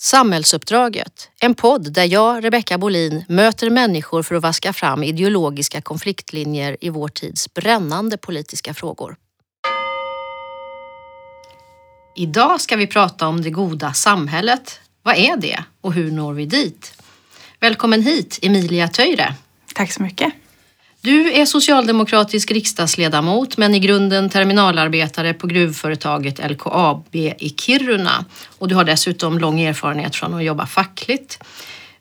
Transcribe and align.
Samhällsuppdraget, 0.00 1.30
en 1.40 1.54
podd 1.54 1.92
där 1.92 2.04
jag, 2.04 2.44
Rebecka 2.44 2.78
Bolin, 2.78 3.24
möter 3.28 3.70
människor 3.70 4.22
för 4.22 4.34
att 4.34 4.42
vaska 4.42 4.72
fram 4.72 5.02
ideologiska 5.02 5.80
konfliktlinjer 5.80 6.76
i 6.80 6.88
vår 6.88 7.08
tids 7.08 7.54
brännande 7.54 8.16
politiska 8.16 8.74
frågor. 8.74 9.16
Idag 12.16 12.60
ska 12.60 12.76
vi 12.76 12.86
prata 12.86 13.28
om 13.28 13.42
det 13.42 13.50
goda 13.50 13.92
samhället. 13.92 14.80
Vad 15.02 15.16
är 15.16 15.36
det 15.36 15.64
och 15.80 15.92
hur 15.92 16.10
når 16.10 16.32
vi 16.32 16.46
dit? 16.46 16.92
Välkommen 17.60 18.02
hit 18.02 18.38
Emilia 18.42 18.88
Töjre. 18.88 19.34
Tack 19.74 19.92
så 19.92 20.02
mycket. 20.02 20.32
Du 21.04 21.32
är 21.32 21.46
socialdemokratisk 21.46 22.50
riksdagsledamot 22.50 23.56
men 23.56 23.74
i 23.74 23.78
grunden 23.78 24.30
terminalarbetare 24.30 25.34
på 25.34 25.46
gruvföretaget 25.46 26.50
LKAB 26.50 27.14
i 27.14 27.54
Kiruna 27.60 28.24
och 28.58 28.68
du 28.68 28.74
har 28.74 28.84
dessutom 28.84 29.38
lång 29.38 29.60
erfarenhet 29.60 30.16
från 30.16 30.34
att 30.34 30.44
jobba 30.44 30.66
fackligt. 30.66 31.38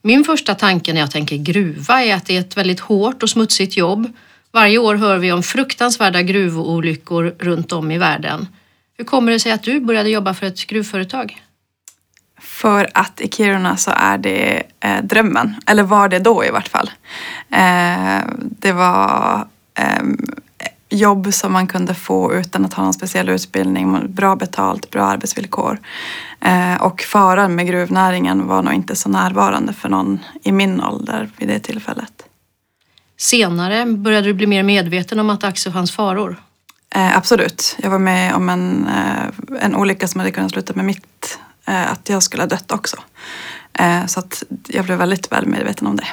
Min 0.02 0.24
första 0.24 0.56
tanke 0.56 0.94
när 0.94 1.02
jag 1.02 1.12
tänker 1.12 1.36
gruva 1.36 2.04
är 2.04 2.16
att 2.16 2.26
det 2.26 2.36
är 2.36 2.40
ett 2.40 2.58
väldigt 2.58 2.80
hårt 2.80 3.24
och 3.24 3.30
smutsigt 3.30 3.78
jobb. 3.78 4.14
Varje 4.52 4.78
år 4.78 4.96
hör 4.96 5.18
vi 5.18 5.32
om 5.32 5.44
fruktansvärda 5.44 6.22
gruvolyckor 6.22 7.36
runt 7.40 7.72
om 7.72 7.92
i 7.92 7.98
världen. 7.98 8.48
Hur 8.98 9.06
kommer 9.06 9.32
det 9.32 9.40
sig 9.40 9.52
att 9.52 9.64
du 9.64 9.80
började 9.80 10.10
jobba 10.10 10.34
för 10.34 10.46
ett 10.46 10.68
gruvföretag? 10.68 11.42
För 12.42 12.90
att 12.94 13.22
i 13.22 13.30
Kiruna 13.30 13.78
så 13.78 13.92
är 13.96 14.18
det 14.18 14.64
eh, 14.80 15.04
drömmen, 15.04 15.56
eller 15.66 15.84
var 15.84 16.10
det 16.10 16.20
då 16.20 16.46
i 16.46 16.50
vart 16.50 16.68
fall. 16.68 16.92
Eh, 17.50 18.26
det 18.40 18.72
var 18.72 19.48
eh, 19.78 20.04
jobb 20.90 21.34
som 21.34 21.54
man 21.54 21.68
kunde 21.68 21.94
få 21.94 22.34
utan 22.34 22.66
att 22.66 22.74
ha 22.74 22.84
någon 22.84 22.94
speciell 22.94 23.30
utbildning, 23.30 24.14
bra 24.14 24.36
betalt, 24.36 24.90
bra 24.90 25.04
arbetsvillkor. 25.04 25.80
Eh, 26.42 26.82
och 26.82 27.02
faran 27.02 27.56
med 27.56 27.68
gruvnäringen 27.68 28.48
var 28.48 28.62
nog 28.62 28.74
inte 28.74 28.96
så 28.96 29.10
närvarande 29.10 29.74
för 29.74 29.90
någon 29.90 30.20
i 30.44 30.52
min 30.52 30.82
ålder 30.82 31.30
vid 31.38 31.48
det 31.48 31.60
tillfället. 31.60 32.24
Senare 33.18 33.86
började 33.86 34.28
du 34.28 34.34
bli 34.34 34.48
mer 34.48 34.64
medveten 34.64 35.20
om 35.20 35.30
att 35.30 35.42
det 35.42 35.48
också 35.48 35.72
fanns 35.72 35.92
faror? 35.92 36.42
Eh, 36.96 37.18
absolut. 37.18 37.78
Jag 37.80 37.90
var 37.90 38.00
med 38.00 38.36
om 38.36 38.50
en, 38.50 38.88
eh, 38.88 39.64
en 39.64 39.76
olycka 39.76 40.08
som 40.08 40.20
hade 40.20 40.32
kunnat 40.32 40.52
sluta 40.52 40.74
med 40.74 40.86
mitt 40.86 41.40
att 41.66 42.10
jag 42.10 42.24
skulle 42.24 42.44
ha 42.44 42.48
dött 42.48 42.72
också. 42.72 42.98
Eh, 43.74 44.06
så 44.06 44.20
att 44.20 44.44
jag 44.68 44.86
blev 44.86 44.98
väldigt 44.98 45.32
väl 45.32 45.46
medveten 45.46 45.88
om 45.88 45.96
det. 45.96 46.08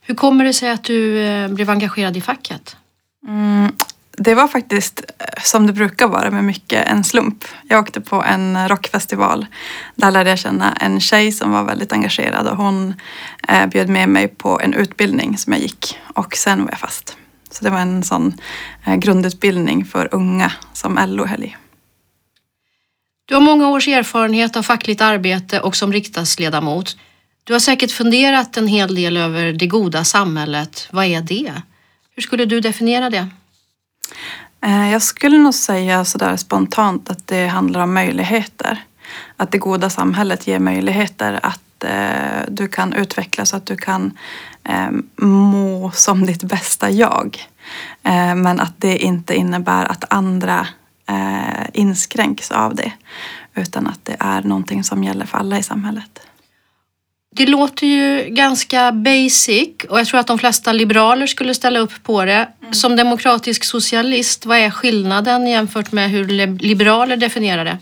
Hur 0.00 0.14
kommer 0.14 0.44
det 0.44 0.52
sig 0.52 0.70
att 0.70 0.84
du 0.84 1.18
eh, 1.18 1.48
blev 1.48 1.70
engagerad 1.70 2.16
i 2.16 2.20
facket? 2.20 2.76
Mm, 3.28 3.72
det 4.10 4.34
var 4.34 4.48
faktiskt 4.48 5.02
som 5.42 5.66
det 5.66 5.72
brukar 5.72 6.08
vara 6.08 6.30
med 6.30 6.44
mycket 6.44 6.86
en 6.86 7.04
slump. 7.04 7.44
Jag 7.68 7.80
åkte 7.80 8.00
på 8.00 8.22
en 8.22 8.68
rockfestival. 8.68 9.46
Där 9.94 10.10
lärde 10.10 10.30
jag 10.30 10.38
känna 10.38 10.72
en 10.72 11.00
tjej 11.00 11.32
som 11.32 11.50
var 11.50 11.64
väldigt 11.64 11.92
engagerad 11.92 12.48
och 12.48 12.56
hon 12.56 12.94
bjöd 13.70 13.88
med 13.88 14.08
mig 14.08 14.28
på 14.28 14.60
en 14.60 14.74
utbildning 14.74 15.38
som 15.38 15.52
jag 15.52 15.62
gick 15.62 15.98
och 16.14 16.36
sen 16.36 16.64
var 16.64 16.70
jag 16.70 16.78
fast. 16.78 17.16
Så 17.50 17.64
det 17.64 17.70
var 17.70 17.78
en 17.78 18.02
sån 18.02 18.34
grundutbildning 18.96 19.84
för 19.84 20.08
unga 20.14 20.52
som 20.72 20.98
LO 21.06 21.26
höll 21.26 21.44
i. 21.44 21.56
Du 23.30 23.34
har 23.34 23.40
många 23.40 23.68
års 23.68 23.88
erfarenhet 23.88 24.56
av 24.56 24.62
fackligt 24.62 25.00
arbete 25.00 25.60
och 25.60 25.76
som 25.76 25.92
riksdagsledamot. 25.92 26.96
Du 27.44 27.52
har 27.52 27.60
säkert 27.60 27.92
funderat 27.92 28.56
en 28.56 28.66
hel 28.66 28.94
del 28.94 29.16
över 29.16 29.52
det 29.52 29.66
goda 29.66 30.04
samhället. 30.04 30.88
Vad 30.90 31.04
är 31.04 31.20
det? 31.20 31.52
Hur 32.14 32.22
skulle 32.22 32.44
du 32.44 32.60
definiera 32.60 33.10
det? 33.10 33.28
Eh, 34.64 34.92
jag 34.92 35.02
skulle 35.02 35.38
nog 35.38 35.54
säga 35.54 36.04
sådär 36.04 36.36
spontant 36.36 37.10
att 37.10 37.26
det 37.26 37.46
handlar 37.46 37.80
om 37.80 37.94
möjligheter. 37.94 38.84
Att 39.36 39.52
det 39.52 39.58
goda 39.58 39.90
samhället 39.90 40.46
ger 40.46 40.58
möjligheter 40.58 41.40
att 41.42 41.84
eh, 41.84 42.44
du 42.48 42.68
kan 42.68 42.92
utvecklas, 42.92 43.54
att 43.54 43.66
du 43.66 43.76
kan 43.76 44.18
eh, 44.64 44.90
må 45.26 45.90
som 45.94 46.26
ditt 46.26 46.42
bästa 46.42 46.90
jag. 46.90 47.46
Eh, 48.02 48.34
men 48.34 48.60
att 48.60 48.74
det 48.76 48.98
inte 48.98 49.34
innebär 49.34 49.84
att 49.84 50.12
andra 50.12 50.66
eh, 51.10 51.66
inskränks 51.72 52.50
av 52.50 52.74
det. 52.74 52.92
Utan 53.54 53.86
att 53.86 54.04
det 54.04 54.16
är 54.20 54.42
någonting 54.42 54.84
som 54.84 55.04
gäller 55.04 55.26
för 55.26 55.38
alla 55.38 55.58
i 55.58 55.62
samhället. 55.62 56.20
Det 57.36 57.46
låter 57.46 57.86
ju 57.86 58.24
ganska 58.34 58.92
basic 58.92 59.68
och 59.88 59.98
jag 59.98 60.06
tror 60.06 60.20
att 60.20 60.26
de 60.26 60.38
flesta 60.38 60.72
liberaler 60.72 61.26
skulle 61.26 61.54
ställa 61.54 61.78
upp 61.78 62.02
på 62.02 62.24
det. 62.24 62.48
Mm. 62.60 62.74
Som 62.74 62.96
demokratisk 62.96 63.64
socialist, 63.64 64.46
vad 64.46 64.58
är 64.58 64.70
skillnaden 64.70 65.46
jämfört 65.46 65.92
med 65.92 66.10
hur 66.10 66.24
liberaler 66.58 67.16
definierar 67.16 67.64
det? 67.64 67.78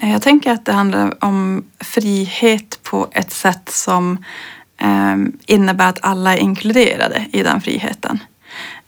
Eh, 0.00 0.12
jag 0.12 0.22
tänker 0.22 0.52
att 0.52 0.64
det 0.64 0.72
handlar 0.72 1.24
om 1.24 1.64
frihet 1.80 2.82
på 2.82 3.08
ett 3.12 3.32
sätt 3.32 3.68
som 3.72 4.24
eh, 4.78 5.16
innebär 5.46 5.88
att 5.88 6.04
alla 6.04 6.34
är 6.34 6.38
inkluderade 6.38 7.26
i 7.32 7.42
den 7.42 7.60
friheten. 7.60 8.18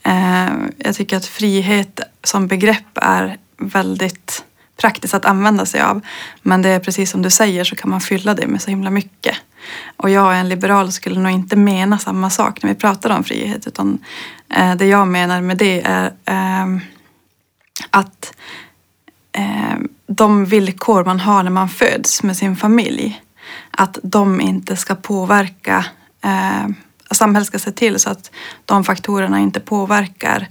Eh, 0.06 0.52
jag 0.78 0.94
tycker 0.94 1.16
att 1.16 1.26
frihet 1.26 2.00
som 2.24 2.46
begrepp 2.46 2.90
är 2.94 3.36
väldigt 3.58 4.44
praktiskt 4.80 5.14
att 5.14 5.24
använda 5.24 5.66
sig 5.66 5.80
av. 5.80 6.00
Men 6.42 6.62
det 6.62 6.68
är 6.68 6.80
precis 6.80 7.10
som 7.10 7.22
du 7.22 7.30
säger 7.30 7.64
så 7.64 7.76
kan 7.76 7.90
man 7.90 8.00
fylla 8.00 8.34
det 8.34 8.46
med 8.46 8.62
så 8.62 8.70
himla 8.70 8.90
mycket. 8.90 9.36
Och 9.96 10.10
jag 10.10 10.38
en 10.38 10.48
liberal 10.48 10.92
skulle 10.92 11.20
nog 11.20 11.32
inte 11.32 11.56
mena 11.56 11.98
samma 11.98 12.30
sak 12.30 12.62
när 12.62 12.70
vi 12.70 12.76
pratar 12.76 13.10
om 13.10 13.24
frihet 13.24 13.66
utan 13.66 13.98
eh, 14.56 14.74
det 14.74 14.86
jag 14.86 15.08
menar 15.08 15.40
med 15.40 15.56
det 15.56 15.82
är 15.84 16.12
eh, 16.24 16.76
att 17.90 18.34
eh, 19.32 19.78
de 20.06 20.44
villkor 20.44 21.04
man 21.04 21.20
har 21.20 21.42
när 21.42 21.50
man 21.50 21.68
föds 21.68 22.22
med 22.22 22.36
sin 22.36 22.56
familj 22.56 23.22
att 23.70 23.98
de 24.02 24.40
inte 24.40 24.76
ska 24.76 24.94
påverka 24.94 25.84
eh, 26.24 26.66
samhället 27.14 27.46
ska 27.46 27.58
se 27.58 27.72
till 27.72 27.98
så 27.98 28.10
att 28.10 28.30
de 28.64 28.84
faktorerna 28.84 29.40
inte 29.40 29.60
påverkar 29.60 30.48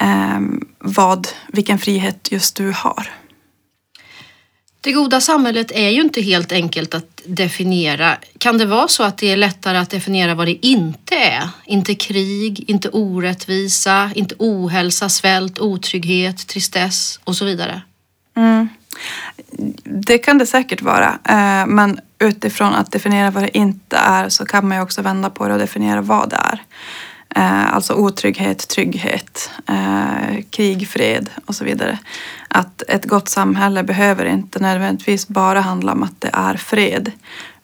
eh, 0.00 0.40
vad, 0.78 1.28
vilken 1.48 1.78
frihet 1.78 2.32
just 2.32 2.56
du 2.56 2.72
har. 2.72 3.10
Det 4.80 4.92
goda 4.92 5.20
samhället 5.20 5.70
är 5.70 5.88
ju 5.88 6.00
inte 6.00 6.22
helt 6.22 6.52
enkelt 6.52 6.94
att 6.94 7.22
definiera. 7.26 8.16
Kan 8.38 8.58
det 8.58 8.66
vara 8.66 8.88
så 8.88 9.02
att 9.02 9.18
det 9.18 9.30
är 9.30 9.36
lättare 9.36 9.78
att 9.78 9.90
definiera 9.90 10.34
vad 10.34 10.46
det 10.46 10.66
inte 10.66 11.14
är? 11.14 11.48
Inte 11.64 11.94
krig, 11.94 12.70
inte 12.70 12.88
orättvisa, 12.88 14.10
inte 14.14 14.34
ohälsa, 14.38 15.08
svält, 15.08 15.58
otrygghet, 15.58 16.46
tristess 16.48 17.20
och 17.24 17.36
så 17.36 17.44
vidare? 17.44 17.82
Mm. 18.36 18.68
Det 19.84 20.18
kan 20.18 20.38
det 20.38 20.46
säkert 20.46 20.82
vara. 20.82 21.18
Eh, 21.24 21.66
men 21.66 22.00
utifrån 22.18 22.74
att 22.74 22.92
definiera 22.92 23.30
vad 23.30 23.42
det 23.42 23.58
inte 23.58 23.96
är 23.96 24.28
så 24.28 24.44
kan 24.44 24.68
man 24.68 24.76
ju 24.76 24.82
också 24.82 25.02
vända 25.02 25.30
på 25.30 25.48
det 25.48 25.54
och 25.54 25.60
definiera 25.60 26.00
vad 26.00 26.30
det 26.30 26.36
är. 26.36 26.62
Eh, 27.36 27.74
alltså 27.74 27.94
otrygghet, 27.94 28.68
trygghet, 28.68 29.50
eh, 29.68 30.42
krig, 30.50 30.88
fred 30.88 31.30
och 31.46 31.54
så 31.54 31.64
vidare. 31.64 31.98
Att 32.48 32.82
ett 32.88 33.04
gott 33.04 33.28
samhälle 33.28 33.82
behöver 33.82 34.24
inte 34.24 34.58
nödvändigtvis 34.58 35.28
bara 35.28 35.60
handla 35.60 35.92
om 35.92 36.02
att 36.02 36.20
det 36.20 36.30
är 36.32 36.56
fred. 36.56 37.12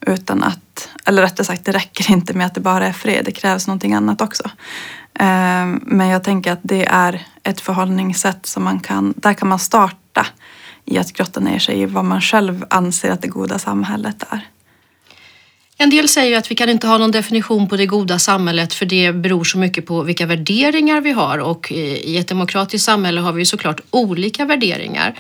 Utan 0.07 0.43
att, 0.43 0.89
eller 1.05 1.23
rättare 1.23 1.45
sagt, 1.45 1.65
det 1.65 1.73
räcker 1.73 2.13
inte 2.13 2.35
med 2.35 2.47
att 2.47 2.55
det 2.55 2.61
bara 2.61 2.87
är 2.87 2.93
fred. 2.93 3.25
Det 3.25 3.33
krävs 3.33 3.67
någonting 3.67 3.95
annat 3.95 4.21
också. 4.21 4.51
Men 5.83 6.09
jag 6.09 6.25
tänker 6.25 6.53
att 6.53 6.61
det 6.63 6.85
är 6.85 7.27
ett 7.43 7.61
förhållningssätt 7.61 8.47
som 8.47 8.65
man 8.65 8.81
kan, 8.81 9.15
där 9.17 9.35
kan 9.35 9.49
man 9.49 9.59
starta 9.59 10.27
i 10.85 10.99
att 10.99 11.13
grotta 11.13 11.41
ner 11.41 11.59
sig 11.59 11.81
i 11.81 11.87
vad 11.87 12.05
man 12.05 12.21
själv 12.21 12.65
anser 12.71 13.11
att 13.11 13.23
det 13.23 13.29
goda 13.29 13.59
samhället 13.59 14.25
är. 14.31 14.49
En 15.79 15.91
del 15.91 16.09
säger 16.09 16.39
att 16.39 16.51
vi 16.51 16.55
kan 16.55 16.69
inte 16.69 16.87
ha 16.87 16.99
någon 16.99 17.11
definition 17.11 17.69
på 17.69 17.77
det 17.77 17.87
goda 17.87 18.19
samhället 18.19 18.75
för 18.75 18.87
det 18.87 19.13
beror 19.13 19.45
så 19.45 19.59
mycket 19.59 19.87
på 19.87 20.03
vilka 20.03 20.27
värderingar 20.27 21.01
vi 21.01 21.13
har 21.13 21.39
och 21.39 21.73
i 21.73 22.17
ett 22.17 22.29
demokratiskt 22.29 22.85
samhälle 22.85 23.21
har 23.21 23.33
vi 23.33 23.45
såklart 23.45 23.81
olika 23.91 24.45
värderingar. 24.45 25.19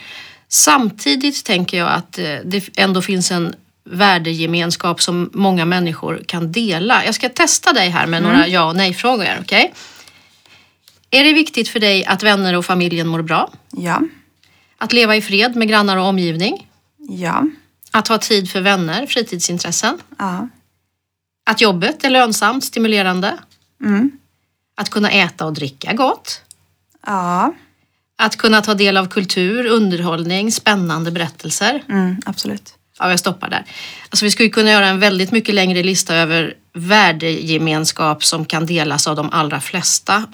Samtidigt 0.49 1.45
tänker 1.45 1.79
jag 1.79 1.89
att 1.89 2.19
eh, 2.19 2.37
det 2.45 2.79
ändå 2.79 3.03
finns 3.03 3.31
en 3.31 3.55
värdegemenskap 3.85 5.03
som 5.03 5.31
många 5.33 5.65
människor 5.65 6.23
kan 6.27 6.53
dela. 6.53 7.05
Jag 7.05 7.15
ska 7.15 7.29
testa 7.29 7.73
dig 7.73 7.89
här 7.89 8.07
med 8.07 8.19
mm. 8.19 8.33
några 8.33 8.49
ja 8.49 8.65
och 8.65 8.77
nej-frågor. 8.77 9.39
Okay? 9.41 9.69
Är 11.11 11.25
det 11.25 11.33
viktigt 11.33 11.69
för 11.69 11.81
dig 11.81 12.05
att 12.05 12.23
vänner 12.23 12.57
och 12.57 12.65
familjen 12.65 13.09
mår 13.09 13.23
bra? 13.23 13.53
Ja. 13.71 14.03
Att 14.83 14.93
leva 14.93 15.17
i 15.17 15.23
fred 15.23 15.57
med 15.57 15.69
grannar 15.69 15.97
och 15.97 16.05
omgivning. 16.05 16.69
Ja. 17.09 17.47
Att 17.91 18.09
ha 18.09 18.19
tid 18.19 18.51
för 18.51 18.61
vänner, 18.61 19.07
fritidsintressen. 19.07 19.99
Ja. 20.19 20.49
Att 21.47 21.61
jobbet 21.61 22.05
är 22.05 22.11
lönsamt, 22.11 22.65
stimulerande. 22.65 23.39
Mm. 23.85 24.11
Att 24.75 24.91
kunna 24.91 25.11
äta 25.11 25.47
och 25.47 25.53
dricka 25.53 25.93
gott. 25.93 26.41
Ja. 27.07 27.55
Att 28.19 28.37
kunna 28.37 28.63
ta 28.63 28.75
del 28.75 28.97
av 28.97 29.09
kultur, 29.09 29.67
underhållning, 29.67 30.53
spännande 30.53 31.11
berättelser. 31.11 31.83
Mm, 31.89 32.17
absolut. 32.27 32.75
Ja, 32.99 33.11
jag 33.11 33.19
stoppar 33.19 33.51
där. 33.51 33.65
Alltså, 34.11 34.25
vi 34.25 34.31
skulle 34.31 34.49
kunna 34.49 34.71
göra 34.71 34.87
en 34.87 35.01
väldigt 35.01 35.33
mycket 35.33 35.55
längre 35.55 35.83
lista 35.83 36.15
över 36.15 36.55
värdegemenskap 36.75 38.25
som 38.25 38.45
kan 38.45 38.67
delas 38.67 39.07
av 39.07 39.17
de 39.17 39.31
allra 39.31 39.61
flesta 39.61 40.25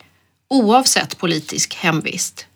oavsett 0.49 1.19
politisk 1.19 1.75
hemvist. 1.75 2.47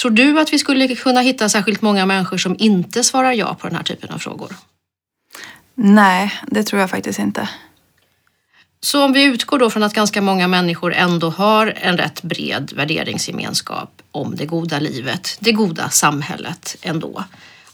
Tror 0.00 0.10
du 0.10 0.40
att 0.40 0.52
vi 0.52 0.58
skulle 0.58 0.96
kunna 0.96 1.20
hitta 1.20 1.48
särskilt 1.48 1.82
många 1.82 2.06
människor 2.06 2.38
som 2.38 2.56
inte 2.58 3.04
svarar 3.04 3.32
ja 3.32 3.54
på 3.54 3.66
den 3.66 3.76
här 3.76 3.82
typen 3.82 4.10
av 4.10 4.18
frågor? 4.18 4.56
Nej, 5.74 6.32
det 6.46 6.62
tror 6.62 6.80
jag 6.80 6.90
faktiskt 6.90 7.18
inte. 7.18 7.48
Så 8.80 9.04
om 9.04 9.12
vi 9.12 9.24
utgår 9.24 9.58
då 9.58 9.70
från 9.70 9.82
att 9.82 9.94
ganska 9.94 10.22
många 10.22 10.48
människor 10.48 10.94
ändå 10.94 11.30
har 11.30 11.74
en 11.76 11.96
rätt 11.96 12.22
bred 12.22 12.72
värderingsgemenskap 12.76 14.02
om 14.10 14.36
det 14.36 14.46
goda 14.46 14.78
livet, 14.78 15.36
det 15.40 15.52
goda 15.52 15.90
samhället 15.90 16.76
ändå. 16.82 17.24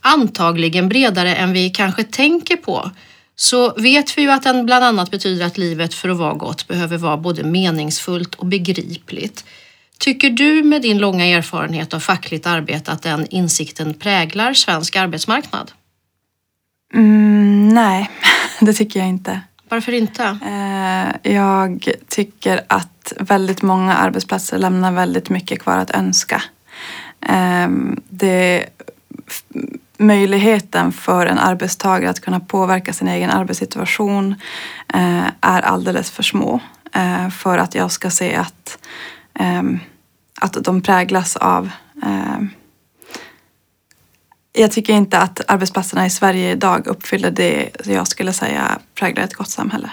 Antagligen 0.00 0.88
bredare 0.88 1.34
än 1.34 1.52
vi 1.52 1.70
kanske 1.70 2.05
tänker 2.05 2.56
på. 2.56 2.90
Så 3.37 3.75
vet 3.75 4.19
vi 4.19 4.23
ju 4.23 4.31
att 4.31 4.43
den 4.43 4.67
bland 4.67 4.84
annat 4.84 5.11
betyder 5.11 5.46
att 5.46 5.58
livet 5.58 5.94
för 5.94 6.08
att 6.08 6.17
vara 6.17 6.34
gott 6.34 6.69
behöver 6.69 6.99
vara 6.99 7.17
både 7.17 7.43
meningsfullt 7.43 8.34
och 8.34 8.46
begripligt. 8.46 9.44
Tycker 9.99 10.31
du 10.31 10.63
med 10.63 10.83
din 10.83 10.99
långa 10.99 11.27
erfarenhet 11.27 11.95
av 11.95 12.01
fackligt 12.01 12.47
arbete 12.47 12.93
att 12.93 13.03
den 13.03 13.27
insikten 13.31 13.95
präglar 13.95 14.55
svensk 14.55 14.97
arbetsmarknad? 14.97 15.73
Mm, 16.95 17.69
nej, 17.69 18.11
det 18.61 18.73
tycker 18.73 19.01
jag 19.01 19.09
inte. 19.09 19.41
Varför 19.69 19.93
inte? 19.93 20.39
Eh, 20.47 21.33
jag 21.33 21.89
tycker 22.09 22.61
att 22.67 23.13
väldigt 23.21 23.63
många 23.63 23.95
arbetsplatser 23.95 24.59
lämnar 24.59 24.93
väldigt 24.93 25.31
mycket 25.31 25.63
kvar 25.63 25.77
att 25.77 25.91
önska. 25.91 26.43
Ehm, 27.21 28.01
det, 28.09 28.67
möjligheten 29.97 30.93
för 30.93 31.27
en 31.27 31.39
arbetstagare 31.39 32.11
att 32.11 32.21
kunna 32.21 32.41
påverka 32.41 32.93
sin 32.93 33.09
egen 33.09 33.31
arbetssituation 33.31 34.35
eh, 34.95 35.27
är 35.41 35.63
alldeles 35.63 36.11
för 36.11 36.23
små 36.23 36.61
eh, 36.95 37.29
för 37.29 37.59
att 37.59 37.75
jag 37.75 37.91
ska 37.91 38.11
se 38.11 38.35
att, 38.35 38.79
Ehm, 39.38 39.79
att 40.41 40.65
de 40.65 40.83
präglas 40.83 41.37
av 41.37 41.71
ehm, 42.03 42.50
jag 44.53 44.73
tycker 44.73 44.93
inte 44.93 45.19
att 45.19 45.50
arbetsplatserna 45.50 46.06
i 46.06 46.11
Sverige 46.11 46.50
idag 46.50 46.87
uppfyller 46.87 47.31
det 47.31 47.71
jag 47.85 48.09
skulle 48.09 48.33
säga 48.33 48.79
präglar 48.94 49.25
ett 49.25 49.35
gott 49.35 49.50
samhälle. 49.50 49.91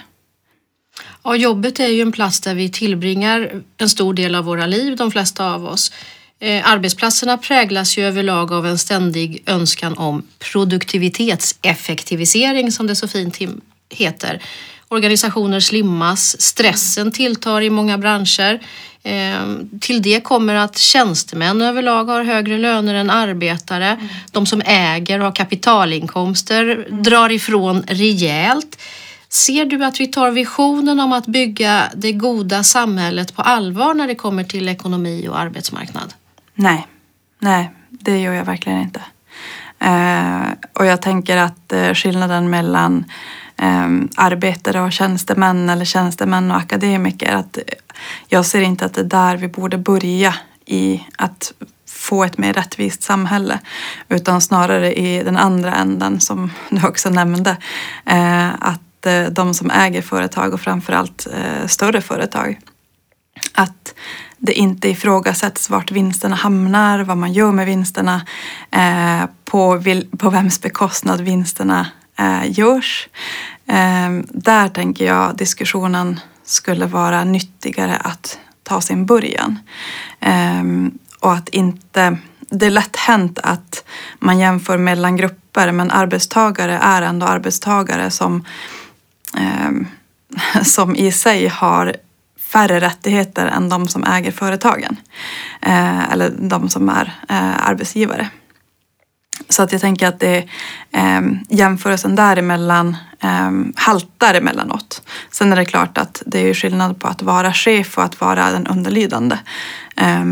Ja, 1.24 1.36
jobbet 1.36 1.80
är 1.80 1.88
ju 1.88 2.02
en 2.02 2.12
plats 2.12 2.42
där 2.42 2.56
vi 2.56 2.70
tillbringar 2.70 3.64
en 3.78 3.90
stor 3.90 4.14
del 4.14 4.36
av 4.36 4.46
våra 4.46 4.66
liv, 4.66 4.96
de 4.96 5.12
flesta 5.12 5.54
av 5.54 5.66
oss. 5.66 5.92
Eh, 6.40 6.72
arbetsplatserna 6.72 7.38
präglas 7.38 7.98
ju 7.98 8.06
överlag 8.06 8.52
av 8.52 8.68
en 8.68 8.78
ständig 8.78 9.44
önskan 9.46 9.98
om 9.98 10.28
produktivitetseffektivisering 10.40 12.72
som 12.72 12.88
det 12.88 12.96
så 12.96 13.08
fint 13.08 13.38
heter. 13.90 14.44
Organisationer 14.88 15.60
slimmas, 15.60 16.42
stressen 16.42 17.12
tilltar 17.12 17.62
i 17.62 17.70
många 17.70 17.98
branscher. 17.98 18.60
Ehm, 19.04 19.70
till 19.82 20.02
det 20.02 20.24
kommer 20.24 20.56
att 20.56 20.78
tjänstemän 20.78 21.62
överlag 21.62 22.06
har 22.06 22.24
högre 22.24 22.58
löner 22.58 22.96
än 22.96 23.10
arbetare. 23.10 23.88
Mm. 23.88 24.08
De 24.32 24.46
som 24.46 24.62
äger 24.66 25.20
och 25.20 25.26
har 25.26 25.36
kapitalinkomster 25.36 26.70
mm. 26.70 27.04
drar 27.04 27.32
ifrån 27.32 27.84
rejält. 27.88 28.82
Ser 29.30 29.66
du 29.66 29.86
att 29.86 30.00
vi 30.00 30.08
tar 30.08 30.32
visionen 30.32 31.00
om 31.00 31.14
att 31.14 31.26
bygga 31.26 31.84
det 31.96 32.12
goda 32.12 32.64
samhället 32.64 33.36
på 33.36 33.42
allvar 33.42 33.94
när 33.94 34.08
det 34.08 34.16
kommer 34.16 34.44
till 34.44 34.70
ekonomi 34.70 35.28
och 35.28 35.40
arbetsmarknad? 35.40 36.14
Nej, 36.56 36.88
nej, 37.40 37.72
det 37.90 38.20
gör 38.20 38.34
jag 38.34 38.46
verkligen 38.46 38.82
inte. 38.82 39.02
Eh, 39.80 40.52
och 40.74 40.86
jag 40.86 41.02
tänker 41.02 41.38
att 41.38 41.74
eh, 41.74 41.94
skillnaden 41.94 42.50
mellan 42.50 43.06
eh, 43.58 43.88
arbetare 44.16 44.82
och 44.82 44.92
tjänstemän 44.92 45.70
eller 45.70 45.86
tjänstemän 45.86 46.52
och 46.52 46.58
akademiker, 46.58 47.34
att 47.34 47.58
jag 48.28 48.46
ser 48.46 48.62
inte 48.62 48.86
att 48.86 48.94
det 48.94 49.02
är 49.02 49.06
där 49.06 49.38
vi 49.38 49.48
borde 49.48 49.78
börja 49.78 50.36
i 50.66 51.04
att 51.18 51.54
få 52.04 52.24
ett 52.24 52.38
mer 52.38 52.54
rättvist 52.54 53.04
samhälle 53.04 53.60
utan 54.10 54.42
snarare 54.42 54.94
i 54.94 55.24
den 55.24 55.38
andra 55.38 55.76
änden 55.76 56.20
som 56.20 56.52
du 56.70 56.88
också 56.88 57.10
nämnde. 57.10 57.58
Eh, 58.06 58.50
att 58.60 59.06
eh, 59.06 59.24
de 59.24 59.54
som 59.54 59.72
äger 59.72 60.02
företag 60.02 60.54
och 60.54 60.62
framförallt 60.62 61.28
eh, 61.34 61.68
större 61.68 62.02
företag 62.02 62.60
att 63.54 63.94
det 64.38 64.54
inte 64.54 64.90
ifrågasätts 64.90 65.70
vart 65.70 65.92
vinsterna 65.92 66.36
hamnar, 66.36 67.00
vad 67.00 67.18
man 67.18 67.34
gör 67.34 67.52
med 67.52 67.66
vinsterna, 67.66 68.22
på, 69.46 69.84
på 70.18 70.30
vems 70.30 70.62
bekostnad 70.62 71.22
vinsterna 71.22 71.88
görs. 72.46 73.10
Där 74.24 74.70
tänker 74.70 75.06
jag 75.06 75.38
diskussionen 75.38 76.20
skulle 76.46 76.86
vara 76.86 77.24
nyttigare 77.24 77.96
att 77.96 78.40
ta 78.64 78.82
sin 78.82 79.06
början. 79.06 79.60
Ehm, 80.20 80.92
och 81.20 81.34
att 81.34 81.50
inte... 81.50 82.18
Det 82.56 82.66
är 82.66 82.70
lätt 82.70 82.96
hänt 82.96 83.40
att 83.44 83.84
man 84.20 84.40
jämför 84.40 84.78
mellan 84.78 85.18
grupper 85.18 85.72
men 85.72 85.92
arbetstagare 85.92 86.80
är 86.82 87.02
ändå 87.02 87.26
arbetstagare 87.26 88.12
som, 88.12 88.46
ehm, 89.38 89.88
som 90.64 90.96
i 90.96 91.12
sig 91.12 91.48
har 91.48 91.96
färre 92.54 92.80
rättigheter 92.80 93.46
än 93.46 93.70
de 93.70 93.88
som 93.88 94.04
äger 94.04 94.32
företagen. 94.32 94.98
Eh, 95.62 96.12
eller 96.12 96.34
de 96.40 96.70
som 96.70 96.90
är 96.90 97.14
eh, 97.30 97.68
arbetsgivare. 97.68 98.30
Så 99.54 99.64
att 99.64 99.72
jag 99.72 99.82
tänker 99.82 100.08
att 100.08 100.20
det, 100.20 100.38
eh, 100.92 101.22
jämförelsen 101.50 102.16
däremellan 102.16 102.98
eh, 103.20 103.52
haltar 103.76 104.34
emellanåt. 104.34 105.02
Sen 105.32 105.52
är 105.52 105.56
det 105.56 105.66
klart 105.66 105.98
att 105.98 106.24
det 106.26 106.50
är 106.50 106.54
skillnad 106.54 107.00
på 107.00 107.08
att 107.08 107.22
vara 107.22 107.54
chef 107.54 107.98
och 107.98 108.04
att 108.04 108.22
vara 108.22 108.52
den 108.52 108.68
underlydande. 108.68 109.38
Eh, 109.96 110.26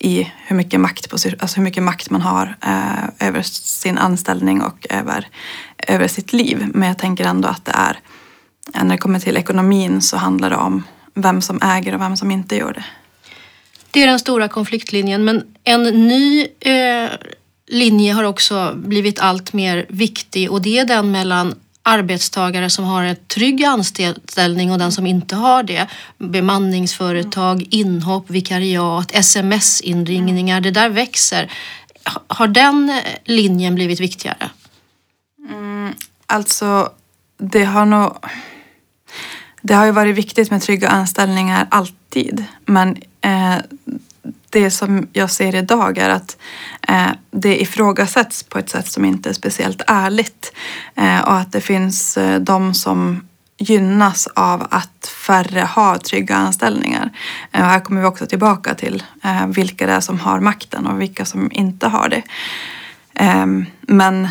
i 0.00 0.32
hur 0.46 0.56
mycket, 0.56 0.80
makt, 0.80 1.12
alltså 1.12 1.56
hur 1.56 1.62
mycket 1.62 1.82
makt 1.82 2.10
man 2.10 2.20
har 2.20 2.56
eh, 2.66 3.28
över 3.28 3.42
sin 3.42 3.98
anställning 3.98 4.62
och 4.62 4.86
över, 4.90 5.28
över 5.88 6.08
sitt 6.08 6.32
liv. 6.32 6.70
Men 6.74 6.88
jag 6.88 6.98
tänker 6.98 7.24
ändå 7.24 7.48
att 7.48 7.64
det 7.64 7.72
är, 7.74 7.98
eh, 8.74 8.84
när 8.84 8.94
det 8.94 8.98
kommer 8.98 9.20
till 9.20 9.36
ekonomin 9.36 10.00
så 10.02 10.16
handlar 10.16 10.50
det 10.50 10.56
om 10.56 10.82
vem 11.14 11.42
som 11.42 11.62
äger 11.62 11.94
och 11.94 12.00
vem 12.00 12.16
som 12.16 12.30
inte 12.30 12.56
gör 12.56 12.72
det. 12.72 12.84
Det 13.90 14.02
är 14.02 14.06
den 14.06 14.18
stora 14.18 14.48
konfliktlinjen 14.48 15.24
men 15.24 15.42
en 15.64 15.82
ny 15.82 16.46
eh, 16.60 17.10
linje 17.70 18.12
har 18.12 18.24
också 18.24 18.72
blivit 18.76 19.20
allt 19.20 19.52
mer 19.52 19.86
viktig 19.88 20.50
och 20.50 20.62
det 20.62 20.78
är 20.78 20.84
den 20.84 21.10
mellan 21.10 21.54
arbetstagare 21.82 22.70
som 22.70 22.84
har 22.84 23.02
en 23.02 23.16
trygg 23.16 23.64
anställning 23.64 24.72
och 24.72 24.78
den 24.78 24.92
som 24.92 25.06
inte 25.06 25.36
har 25.36 25.62
det. 25.62 25.86
Bemanningsföretag, 26.18 27.66
inhopp, 27.70 28.30
vikariat, 28.30 29.12
sms-inringningar, 29.12 30.60
det 30.60 30.70
där 30.70 30.88
växer. 30.88 31.52
Har 32.26 32.48
den 32.48 33.00
linjen 33.24 33.74
blivit 33.74 34.00
viktigare? 34.00 34.50
Mm, 35.48 35.94
alltså, 36.26 36.92
det 37.38 37.64
har 37.64 37.86
nog... 37.86 38.16
Det 39.62 39.74
har 39.74 39.86
ju 39.86 39.92
varit 39.92 40.16
viktigt 40.16 40.50
med 40.50 40.62
trygga 40.62 40.88
anställningar 40.88 41.66
alltid 41.70 42.44
men 42.64 42.96
eh, 43.20 43.56
det 44.50 44.70
som 44.70 45.08
jag 45.12 45.30
ser 45.30 45.54
idag 45.54 45.98
är 45.98 46.10
att 46.10 46.36
eh, 46.88 47.10
det 47.30 47.62
ifrågasätts 47.62 48.42
på 48.42 48.58
ett 48.58 48.70
sätt 48.70 48.88
som 48.88 49.04
inte 49.04 49.28
är 49.28 49.32
speciellt 49.32 49.82
ärligt. 49.86 50.52
Eh, 50.94 51.20
och 51.20 51.36
att 51.36 51.52
det 51.52 51.60
finns 51.60 52.16
eh, 52.16 52.40
de 52.40 52.74
som 52.74 53.20
gynnas 53.58 54.26
av 54.26 54.66
att 54.70 55.06
färre 55.26 55.60
har 55.60 55.98
trygga 55.98 56.36
anställningar. 56.36 57.10
Eh, 57.52 57.60
och 57.60 57.66
här 57.66 57.80
kommer 57.80 58.00
vi 58.00 58.06
också 58.06 58.26
tillbaka 58.26 58.74
till 58.74 59.02
eh, 59.24 59.46
vilka 59.46 59.86
det 59.86 59.92
är 59.92 60.00
som 60.00 60.18
har 60.18 60.40
makten 60.40 60.86
och 60.86 61.00
vilka 61.00 61.24
som 61.24 61.52
inte 61.52 61.88
har 61.88 62.08
det. 62.08 62.22
Ehm, 63.14 63.66
men 63.80 64.28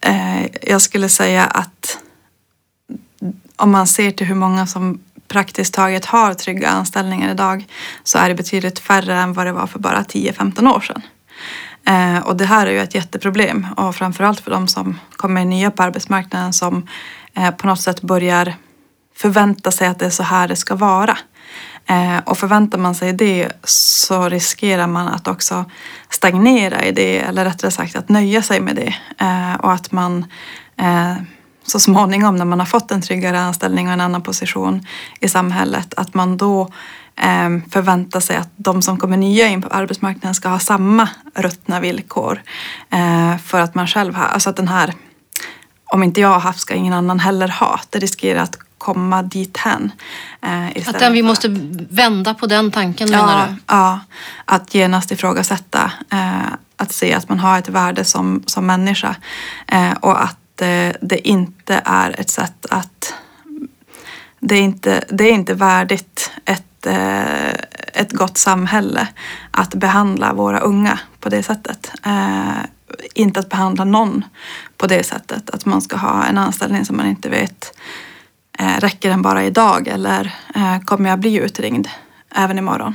eh, 0.00 0.46
jag 0.62 0.82
skulle 0.82 1.08
säga 1.08 1.44
att 1.44 1.98
om 3.56 3.70
man 3.70 3.86
ser 3.86 4.10
till 4.10 4.26
hur 4.26 4.34
många 4.34 4.66
som 4.66 5.00
praktiskt 5.28 5.74
taget 5.74 6.04
har 6.04 6.34
trygga 6.34 6.68
anställningar 6.68 7.30
idag 7.30 7.66
så 8.04 8.18
är 8.18 8.28
det 8.28 8.34
betydligt 8.34 8.78
färre 8.78 9.14
än 9.14 9.32
vad 9.32 9.46
det 9.46 9.52
var 9.52 9.66
för 9.66 9.78
bara 9.78 10.02
10-15 10.02 10.74
år 10.74 10.80
sedan. 10.80 11.02
Eh, 11.86 12.26
och 12.26 12.36
det 12.36 12.44
här 12.44 12.66
är 12.66 12.70
ju 12.70 12.80
ett 12.80 12.94
jätteproblem 12.94 13.66
och 13.76 13.96
framförallt 13.96 14.40
för 14.40 14.50
de 14.50 14.68
som 14.68 15.00
kommer 15.10 15.44
nya 15.44 15.70
på 15.70 15.82
arbetsmarknaden 15.82 16.52
som 16.52 16.86
eh, 17.34 17.50
på 17.50 17.66
något 17.66 17.80
sätt 17.80 18.02
börjar 18.02 18.54
förvänta 19.16 19.70
sig 19.70 19.88
att 19.88 19.98
det 19.98 20.06
är 20.06 20.10
så 20.10 20.22
här 20.22 20.48
det 20.48 20.56
ska 20.56 20.74
vara. 20.74 21.18
Eh, 21.86 22.18
och 22.24 22.38
förväntar 22.38 22.78
man 22.78 22.94
sig 22.94 23.12
det 23.12 23.48
så 23.64 24.28
riskerar 24.28 24.86
man 24.86 25.08
att 25.08 25.28
också 25.28 25.64
stagnera 26.10 26.84
i 26.84 26.92
det 26.92 27.18
eller 27.18 27.44
rättare 27.44 27.70
sagt 27.70 27.96
att 27.96 28.08
nöja 28.08 28.42
sig 28.42 28.60
med 28.60 28.76
det 28.76 28.94
eh, 29.18 29.54
och 29.54 29.72
att 29.72 29.92
man 29.92 30.26
eh, 30.76 31.14
så 31.70 31.80
småningom 31.80 32.36
när 32.36 32.44
man 32.44 32.58
har 32.58 32.66
fått 32.66 32.90
en 32.90 33.02
tryggare 33.02 33.40
anställning 33.40 33.86
och 33.86 33.92
en 33.92 34.00
annan 34.00 34.22
position 34.22 34.86
i 35.20 35.28
samhället 35.28 35.94
att 35.96 36.14
man 36.14 36.36
då 36.36 36.60
eh, 37.16 37.70
förväntar 37.70 38.20
sig 38.20 38.36
att 38.36 38.50
de 38.56 38.82
som 38.82 38.96
kommer 38.96 39.16
nya 39.16 39.48
in 39.48 39.62
på 39.62 39.68
arbetsmarknaden 39.68 40.34
ska 40.34 40.48
ha 40.48 40.58
samma 40.58 41.08
ruttna 41.34 41.80
villkor 41.80 42.42
eh, 42.90 43.36
för 43.38 43.60
att 43.60 43.74
man 43.74 43.86
själv 43.86 44.14
har, 44.14 44.24
alltså 44.24 44.50
att 44.50 44.56
den 44.56 44.68
här 44.68 44.94
om 45.90 46.02
inte 46.02 46.20
jag 46.20 46.28
har 46.28 46.40
haft 46.40 46.60
ska 46.60 46.74
ingen 46.74 46.92
annan 46.92 47.18
heller 47.20 47.48
ha. 47.48 47.80
Det 47.90 47.98
riskerar 47.98 48.42
att 48.42 48.58
komma 48.78 49.22
dit 49.22 49.56
hän. 49.56 49.92
Eh, 50.42 50.88
att 50.88 50.98
den, 50.98 51.12
vi 51.12 51.22
måste 51.22 51.48
vända 51.90 52.34
på 52.34 52.46
den 52.46 52.70
tanken 52.70 53.08
ja, 53.08 53.26
menar 53.26 53.46
du? 53.46 53.54
Ja, 53.66 54.00
att 54.44 54.74
genast 54.74 55.10
ifrågasätta. 55.10 55.92
Eh, 56.12 56.52
att 56.76 56.92
se 56.92 57.14
att 57.14 57.28
man 57.28 57.38
har 57.38 57.58
ett 57.58 57.68
värde 57.68 58.04
som, 58.04 58.42
som 58.46 58.66
människa. 58.66 59.16
Eh, 59.66 59.92
och 59.92 60.22
att 60.22 60.30
att 60.30 60.37
det 61.00 61.28
inte 61.28 61.82
är 61.84 62.20
ett 62.20 62.30
sätt 62.30 62.66
att... 62.70 63.14
Det 64.40 64.54
är 64.54 64.60
inte, 64.60 65.04
det 65.08 65.24
är 65.24 65.32
inte 65.32 65.54
värdigt 65.54 66.30
ett, 66.44 66.86
eh, 66.86 67.48
ett 67.92 68.12
gott 68.12 68.38
samhälle 68.38 69.08
att 69.50 69.74
behandla 69.74 70.32
våra 70.32 70.60
unga 70.60 70.98
på 71.20 71.28
det 71.28 71.42
sättet. 71.42 71.92
Eh, 72.06 72.62
inte 73.14 73.40
att 73.40 73.48
behandla 73.48 73.84
någon 73.84 74.24
på 74.76 74.86
det 74.86 75.02
sättet. 75.02 75.50
Att 75.50 75.64
man 75.64 75.82
ska 75.82 75.96
ha 75.96 76.24
en 76.24 76.38
anställning 76.38 76.84
som 76.84 76.96
man 76.96 77.06
inte 77.06 77.28
vet 77.28 77.78
räcker 78.78 79.08
den 79.08 79.22
bara 79.22 79.44
idag 79.44 79.88
eller 79.88 80.32
kommer 80.84 81.10
jag 81.10 81.18
bli 81.18 81.36
utringd 81.36 81.88
även 82.34 82.58
imorgon? 82.58 82.94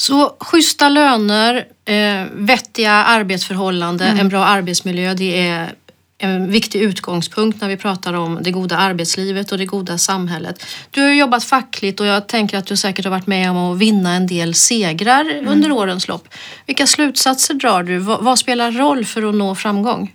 Så 0.00 0.36
schyssta 0.40 0.88
löner, 0.88 1.64
eh, 1.84 2.26
vettiga 2.32 2.92
arbetsförhållanden, 2.92 4.08
mm. 4.08 4.20
en 4.20 4.28
bra 4.28 4.44
arbetsmiljö, 4.44 5.14
det 5.14 5.48
är 5.48 5.74
en 6.22 6.50
viktig 6.50 6.80
utgångspunkt 6.80 7.60
när 7.60 7.68
vi 7.68 7.76
pratar 7.76 8.14
om 8.14 8.38
det 8.42 8.50
goda 8.50 8.76
arbetslivet 8.76 9.52
och 9.52 9.58
det 9.58 9.66
goda 9.66 9.98
samhället. 9.98 10.66
Du 10.90 11.02
har 11.02 11.08
jobbat 11.08 11.44
fackligt 11.44 12.00
och 12.00 12.06
jag 12.06 12.26
tänker 12.28 12.58
att 12.58 12.66
du 12.66 12.76
säkert 12.76 13.04
har 13.04 13.10
varit 13.10 13.26
med 13.26 13.50
om 13.50 13.56
att 13.56 13.78
vinna 13.78 14.14
en 14.14 14.26
del 14.26 14.54
segrar 14.54 15.30
mm. 15.30 15.48
under 15.48 15.72
årens 15.72 16.08
lopp. 16.08 16.28
Vilka 16.66 16.86
slutsatser 16.86 17.54
drar 17.54 17.82
du? 17.82 17.98
Vad, 17.98 18.24
vad 18.24 18.38
spelar 18.38 18.72
roll 18.72 19.04
för 19.04 19.28
att 19.28 19.34
nå 19.34 19.54
framgång? 19.54 20.14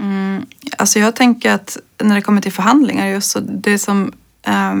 Mm, 0.00 0.46
alltså 0.78 0.98
jag 0.98 1.16
tänker 1.16 1.52
att 1.52 1.76
när 2.02 2.14
det 2.14 2.22
kommer 2.22 2.40
till 2.40 2.52
förhandlingar, 2.52 3.06
just 3.06 3.30
så 3.30 3.40
det 3.40 3.78
som 3.78 4.12
eh, 4.46 4.74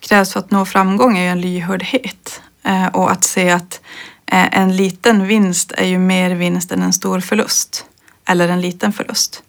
krävs 0.00 0.32
för 0.32 0.40
att 0.40 0.50
nå 0.50 0.64
framgång 0.64 1.18
är 1.18 1.22
ju 1.22 1.28
en 1.28 1.40
lyhördhet. 1.40 2.42
Eh, 2.64 2.86
och 2.86 3.12
att 3.12 3.24
se 3.24 3.50
att 3.50 3.80
eh, 4.26 4.58
en 4.58 4.76
liten 4.76 5.26
vinst 5.26 5.72
är 5.72 5.86
ju 5.86 5.98
mer 5.98 6.30
vinst 6.30 6.72
än 6.72 6.82
en 6.82 6.92
stor 6.92 7.20
förlust. 7.20 7.84
Eller 8.24 8.48
en 8.48 8.60
liten 8.60 8.92
förlust. 8.92 9.42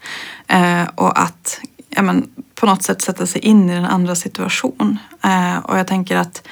Eh, 0.48 0.84
och 0.96 1.20
att 1.20 1.62
ja, 1.90 2.02
men, 2.02 2.30
på 2.56 2.66
något 2.66 2.84
sätt 2.84 3.02
sätta 3.02 3.26
sig 3.26 3.42
in 3.42 3.70
i 3.70 3.76
den 3.76 3.86
andra 3.86 4.16
situation. 4.16 4.98
Eh, 5.24 5.58
och 5.58 5.80
jag 5.80 5.88
tänker 5.88 6.18
att 6.18 6.48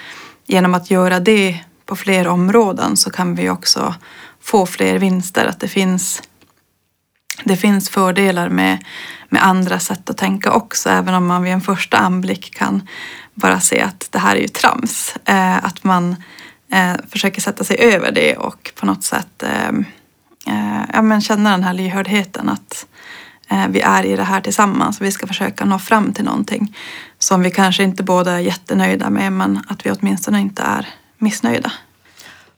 genom 0.46 0.74
att 0.74 0.92
göra 0.92 1.20
det 1.20 1.60
på 1.86 1.96
fler 1.96 2.28
områden 2.28 2.98
så 2.98 3.10
kan 3.10 3.36
vi 3.36 3.50
också 3.50 3.96
få 4.42 4.66
fler 4.66 5.00
vinster. 5.00 5.46
Att 5.46 5.60
det 5.60 5.68
finns, 5.68 6.24
det 7.44 7.58
finns 7.58 7.90
fördelar 7.90 8.50
med, 8.50 8.86
med 9.30 9.46
andra 9.46 9.80
sätt 9.80 10.10
att 10.10 10.18
tänka 10.18 10.52
också, 10.52 10.90
även 10.90 11.14
om 11.14 11.26
man 11.26 11.44
vid 11.44 11.54
en 11.54 11.62
första 11.62 11.98
anblick 11.98 12.56
kan 12.56 12.88
bara 13.34 13.60
se 13.60 13.82
att 13.82 14.08
det 14.12 14.20
här 14.20 14.36
är 14.36 14.40
ju 14.40 14.48
trams. 14.48 15.16
Eh, 15.26 15.66
att 15.66 15.84
man 15.84 16.16
eh, 16.72 16.94
försöker 17.10 17.42
sätta 17.42 17.64
sig 17.64 17.78
över 17.80 18.12
det 18.12 18.38
och 18.38 18.72
på 18.76 18.86
något 18.86 19.04
sätt 19.04 19.44
eh, 19.44 19.72
eh, 20.48 20.82
ja, 20.94 21.02
men 21.02 21.22
känna 21.22 21.52
den 21.52 21.64
här 21.64 21.74
lyhördheten 21.74 22.50
att 22.50 22.86
eh, 23.50 23.68
vi 23.68 23.82
är 23.82 24.06
i 24.06 24.16
det 24.16 24.24
här 24.24 24.42
tillsammans. 24.42 25.02
Vi 25.02 25.12
ska 25.12 25.28
försöka 25.28 25.66
nå 25.66 25.80
fram 25.80 26.14
till 26.14 26.26
någonting 26.26 26.76
som 27.20 27.42
vi 27.42 27.52
kanske 27.52 27.84
inte 27.84 28.04
båda 28.04 28.32
är 28.32 28.40
jättenöjda 28.40 29.10
med 29.10 29.34
men 29.34 29.64
att 29.68 29.86
vi 29.86 29.92
åtminstone 29.92 30.40
inte 30.42 30.64
är 30.64 30.88
missnöjda. 31.18 31.72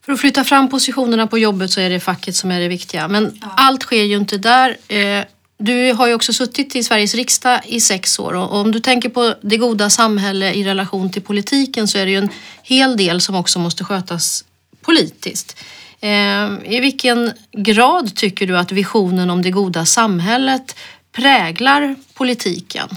För 0.06 0.14
att 0.14 0.20
flytta 0.20 0.44
fram 0.44 0.70
positionerna 0.70 1.28
på 1.28 1.38
jobbet 1.38 1.72
så 1.72 1.82
är 1.82 1.90
det 1.90 2.00
facket 2.00 2.36
som 2.36 2.52
är 2.52 2.60
det 2.60 2.68
viktiga. 2.68 3.08
Men 3.08 3.40
ja. 3.42 3.48
allt 3.58 3.84
sker 3.84 4.04
ju 4.04 4.18
inte 4.18 4.38
där. 4.38 4.78
Eh, 4.88 5.24
du 5.58 5.94
har 5.94 6.08
ju 6.08 6.14
också 6.14 6.34
suttit 6.34 6.76
i 6.76 6.84
Sveriges 6.84 7.16
riksdag 7.16 7.62
i 7.66 7.80
sex 7.80 8.20
år 8.20 8.34
och 8.34 8.54
om 8.54 8.72
du 8.72 8.80
tänker 8.80 9.10
på 9.10 9.36
det 9.42 9.58
goda 9.58 9.90
samhälle 9.90 10.54
i 10.54 10.64
relation 10.64 11.12
till 11.12 11.22
politiken 11.22 11.88
så 11.88 11.98
är 11.98 12.06
det 12.06 12.12
ju 12.12 12.18
en 12.18 12.30
hel 12.64 12.98
del 12.98 13.22
som 13.22 13.36
också 13.36 13.60
måste 13.60 13.84
skötas 13.84 14.46
politiskt. 14.82 15.58
Eh, 16.06 16.74
I 16.76 16.80
vilken 16.80 17.34
grad 17.52 18.16
tycker 18.16 18.48
du 18.48 18.58
att 18.58 18.72
visionen 18.72 19.30
om 19.30 19.42
det 19.42 19.52
goda 19.52 19.86
samhället 19.86 20.76
präglar 21.12 21.96
politiken? 22.14 22.90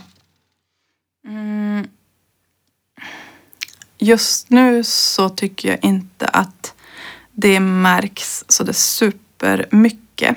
Mm. 1.27 1.87
Just 3.99 4.51
nu 4.51 4.85
så 4.85 5.29
tycker 5.29 5.69
jag 5.69 5.79
inte 5.83 6.27
att 6.27 6.75
det 7.33 7.61
märks 7.61 8.45
så 8.49 8.65
det 8.65 8.73
supermycket. 8.73 10.37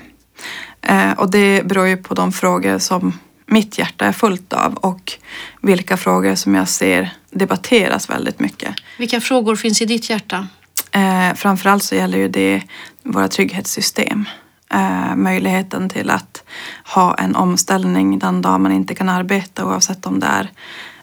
Eh, 0.81 1.11
och 1.11 1.31
det 1.31 1.65
beror 1.65 1.87
ju 1.87 1.97
på 1.97 2.13
de 2.13 2.31
frågor 2.31 2.79
som 2.79 3.19
mitt 3.45 3.77
hjärta 3.77 4.05
är 4.05 4.11
fullt 4.11 4.53
av 4.53 4.73
och 4.73 5.13
vilka 5.61 5.97
frågor 5.97 6.35
som 6.35 6.55
jag 6.55 6.69
ser 6.69 7.13
debatteras 7.29 8.09
väldigt 8.09 8.39
mycket. 8.39 8.75
Vilka 8.97 9.21
frågor 9.21 9.55
finns 9.55 9.81
i 9.81 9.85
ditt 9.85 10.09
hjärta? 10.09 10.47
Eh, 10.91 11.33
framförallt 11.33 11.83
så 11.83 11.95
gäller 11.95 12.17
ju 12.17 12.27
det 12.27 12.63
våra 13.03 13.27
trygghetssystem. 13.27 14.25
Eh, 14.73 15.15
möjligheten 15.15 15.89
till 15.89 16.09
att 16.09 16.43
ha 16.83 17.15
en 17.15 17.35
omställning 17.35 18.19
den 18.19 18.41
dag 18.41 18.59
man 18.59 18.71
inte 18.71 18.95
kan 18.95 19.09
arbeta 19.09 19.65
oavsett 19.65 20.05
om 20.05 20.19
det 20.19 20.27
är 20.27 20.51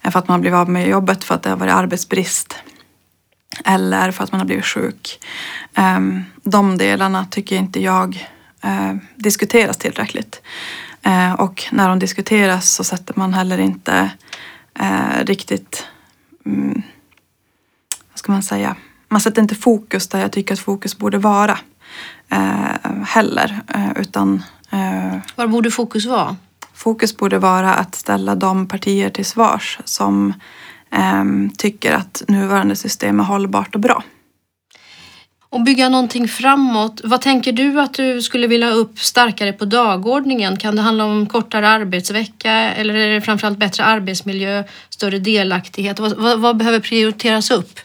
eh, 0.02 0.10
för 0.10 0.18
att 0.18 0.28
man 0.28 0.34
har 0.34 0.40
blivit 0.40 0.56
av 0.56 0.70
med 0.70 0.88
jobbet 0.88 1.24
för 1.24 1.34
att 1.34 1.42
det 1.42 1.50
har 1.50 1.56
varit 1.56 1.74
arbetsbrist 1.74 2.56
eller 3.64 4.10
för 4.10 4.24
att 4.24 4.32
man 4.32 4.40
har 4.40 4.46
blivit 4.46 4.66
sjuk. 4.66 5.20
Eh, 5.74 6.00
de 6.42 6.78
delarna 6.78 7.26
tycker 7.30 7.56
inte 7.56 7.80
jag 7.80 8.28
eh, 8.62 8.94
diskuteras 9.16 9.76
tillräckligt. 9.76 10.42
Eh, 11.02 11.32
och 11.32 11.64
när 11.72 11.88
de 11.88 11.98
diskuteras 11.98 12.70
så 12.70 12.84
sätter 12.84 13.14
man 13.16 13.34
heller 13.34 13.58
inte 13.58 14.10
eh, 14.74 15.24
riktigt, 15.24 15.86
mm, 16.46 16.82
vad 18.10 18.18
ska 18.18 18.32
man 18.32 18.42
säga, 18.42 18.76
man 19.08 19.20
sätter 19.20 19.42
inte 19.42 19.54
fokus 19.54 20.08
där 20.08 20.20
jag 20.20 20.32
tycker 20.32 20.54
att 20.54 20.60
fokus 20.60 20.98
borde 20.98 21.18
vara 21.18 21.58
eh, 22.30 23.02
heller. 23.06 23.60
Eh, 23.74 24.00
utan, 24.00 24.42
eh, 24.70 25.18
Var 25.36 25.46
borde 25.46 25.70
fokus 25.70 26.06
vara? 26.06 26.36
Fokus 26.74 27.16
borde 27.16 27.38
vara 27.38 27.74
att 27.74 27.94
ställa 27.94 28.34
de 28.34 28.68
partier 28.68 29.10
till 29.10 29.24
svars 29.24 29.78
som 29.84 30.32
tycker 31.58 31.92
att 31.92 32.22
nuvarande 32.28 32.76
system 32.76 33.20
är 33.20 33.24
hållbart 33.24 33.74
och 33.74 33.80
bra 33.80 34.02
och 35.50 35.62
bygga 35.62 35.88
någonting 35.88 36.28
framåt. 36.28 37.00
Vad 37.04 37.20
tänker 37.20 37.52
du 37.52 37.80
att 37.80 37.94
du 37.94 38.22
skulle 38.22 38.46
vilja 38.46 38.70
upp 38.70 38.98
starkare 39.00 39.52
på 39.52 39.64
dagordningen? 39.64 40.56
Kan 40.56 40.76
det 40.76 40.82
handla 40.82 41.04
om 41.04 41.26
kortare 41.26 41.68
arbetsvecka 41.68 42.52
eller 42.52 42.94
är 42.94 43.14
det 43.14 43.20
framförallt 43.20 43.58
bättre 43.58 43.84
arbetsmiljö, 43.84 44.64
större 44.88 45.18
delaktighet? 45.18 45.98
Vad, 45.98 46.16
vad, 46.16 46.40
vad 46.40 46.56
behöver 46.56 46.80
prioriteras 46.80 47.50
upp? 47.50 47.80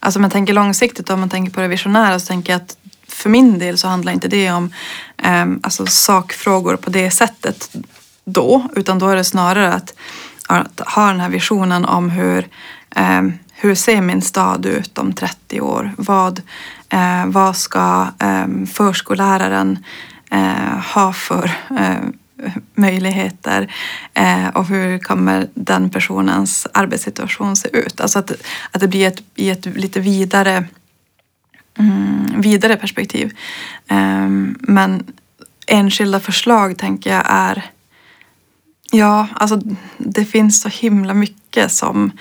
Alltså 0.00 0.18
om 0.18 0.22
man 0.22 0.30
tänker 0.30 0.52
långsiktigt 0.52 1.10
och 1.10 1.14
om 1.14 1.20
man 1.20 1.28
tänker 1.28 1.52
på 1.52 1.60
det 1.60 1.68
visionära 1.68 2.18
så 2.18 2.26
tänker 2.26 2.52
jag 2.52 2.62
att 2.62 2.76
för 3.08 3.30
min 3.30 3.58
del 3.58 3.78
så 3.78 3.88
handlar 3.88 4.12
inte 4.12 4.28
det 4.28 4.50
om 4.50 4.72
eh, 5.16 5.46
alltså 5.62 5.86
sakfrågor 5.86 6.76
på 6.76 6.90
det 6.90 7.10
sättet 7.10 7.70
då, 8.24 8.68
utan 8.76 8.98
då 8.98 9.08
är 9.08 9.16
det 9.16 9.24
snarare 9.24 9.74
att, 9.74 9.94
att 10.48 10.80
ha 10.80 11.06
den 11.06 11.20
här 11.20 11.28
visionen 11.28 11.84
om 11.84 12.10
hur 12.10 12.48
eh, 12.96 13.22
hur 13.60 13.74
ser 13.74 14.00
min 14.00 14.22
stad 14.22 14.66
ut 14.66 14.98
om 14.98 15.12
30 15.12 15.60
år? 15.60 15.94
Vad, 15.98 16.42
eh, 16.88 17.26
vad 17.26 17.56
ska 17.56 18.06
eh, 18.18 18.46
förskolläraren 18.72 19.84
eh, 20.30 20.78
ha 20.94 21.12
för 21.12 21.50
eh, 21.78 22.08
möjligheter 22.74 23.74
eh, 24.14 24.48
och 24.48 24.66
hur 24.66 24.98
kommer 24.98 25.48
den 25.54 25.90
personens 25.90 26.66
arbetssituation 26.74 27.56
se 27.56 27.68
ut? 27.72 28.00
Alltså 28.00 28.18
att, 28.18 28.32
att 28.70 28.80
det 28.80 28.88
blir 28.88 29.08
ett, 29.08 29.22
i 29.34 29.50
ett 29.50 29.66
lite 29.66 30.00
vidare, 30.00 30.64
mm, 31.78 32.40
vidare 32.40 32.76
perspektiv. 32.76 33.36
Eh, 33.88 34.28
men 34.60 35.04
enskilda 35.66 36.20
förslag 36.20 36.78
tänker 36.78 37.10
jag 37.10 37.24
är 37.26 37.70
Ja, 38.90 39.26
alltså 39.34 39.60
det 39.98 40.24
finns 40.24 40.60
så 40.60 40.68
himla 40.68 41.14
mycket 41.14 41.72
som 41.72 42.12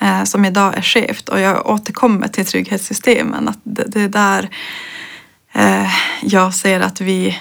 eh, 0.00 0.24
som 0.24 0.44
idag 0.44 0.76
är 0.76 0.82
skevt. 0.82 1.28
Och 1.28 1.40
jag 1.40 1.66
återkommer 1.66 2.28
till 2.28 2.46
trygghetssystemen. 2.46 3.48
Att 3.48 3.58
det, 3.62 3.84
det 3.86 4.00
är 4.00 4.08
där 4.08 4.50
eh, 5.52 5.90
jag 6.22 6.54
ser 6.54 6.80
att 6.80 7.00
vi 7.00 7.38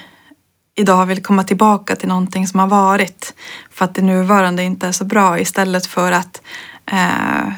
idag 0.79 1.05
vill 1.05 1.23
komma 1.23 1.43
tillbaka 1.43 1.95
till 1.95 2.07
någonting 2.07 2.47
som 2.47 2.59
har 2.59 2.67
varit 2.67 3.33
för 3.71 3.85
att 3.85 3.95
det 3.95 4.01
nuvarande 4.01 4.63
inte 4.63 4.87
är 4.87 4.91
så 4.91 5.05
bra 5.05 5.39
istället 5.39 5.85
för 5.85 6.11
att 6.11 6.41
eh, 6.85 7.51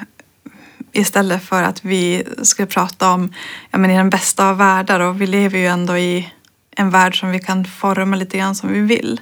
istället 0.92 1.44
för 1.44 1.64
att 1.64 1.86
vi 1.86 2.24
ska 2.42 2.66
prata 2.66 3.12
om 3.12 3.34
ja, 3.72 3.78
men 3.78 3.92
i 3.92 3.98
den 3.98 4.10
bästa 4.10 4.50
av 4.50 4.58
världar 4.58 5.00
och 5.00 5.22
vi 5.22 5.28
lever 5.28 5.60
ju 5.60 5.68
ändå 5.68 5.98
i 5.98 6.34
en 6.76 6.90
värld 6.90 7.20
som 7.20 7.32
vi 7.32 7.40
kan 7.40 7.66
forma 7.66 8.16
lite 8.16 8.38
grann 8.38 8.56
som 8.56 8.74
vi 8.74 8.80
vill. 8.80 9.22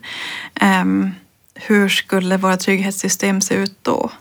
Um, 0.82 1.12
hur 1.56 1.89
skulle 1.89 2.38
våra 2.38 2.58
trygghetssystem 2.58 3.41
se 3.41 3.56
ut 3.56 3.77
då? 3.82 4.12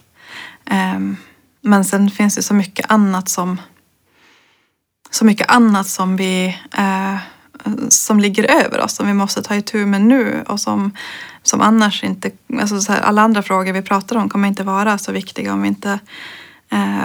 Um, 0.70 1.16
men 1.60 1.84
sen 1.84 2.10
finns 2.10 2.34
det 2.34 2.42
så 2.42 2.54
mycket 2.54 2.90
annat 2.90 3.28
som 3.28 3.60
så 5.10 5.24
mycket 5.24 5.50
annat 5.50 5.88
som 5.88 6.16
vi 6.16 6.56
eh, 6.72 7.16
som 7.88 8.20
ligger 8.20 8.64
över 8.64 8.80
oss 8.80 8.94
som 8.94 9.06
vi 9.06 9.14
måste 9.14 9.42
ta 9.42 9.56
itu 9.56 9.86
med 9.86 10.00
nu 10.00 10.44
och 10.46 10.60
som, 10.60 10.92
som 11.42 11.60
annars 11.60 12.04
inte, 12.04 12.30
alltså 12.60 12.92
här, 12.92 13.00
alla 13.00 13.22
andra 13.22 13.42
frågor 13.42 13.72
vi 13.72 13.82
pratar 13.82 14.16
om 14.16 14.28
kommer 14.28 14.48
inte 14.48 14.62
vara 14.62 14.98
så 14.98 15.12
viktiga 15.12 15.52
om 15.52 15.62
vi 15.62 15.68
inte 15.68 15.98
eh, 16.70 17.04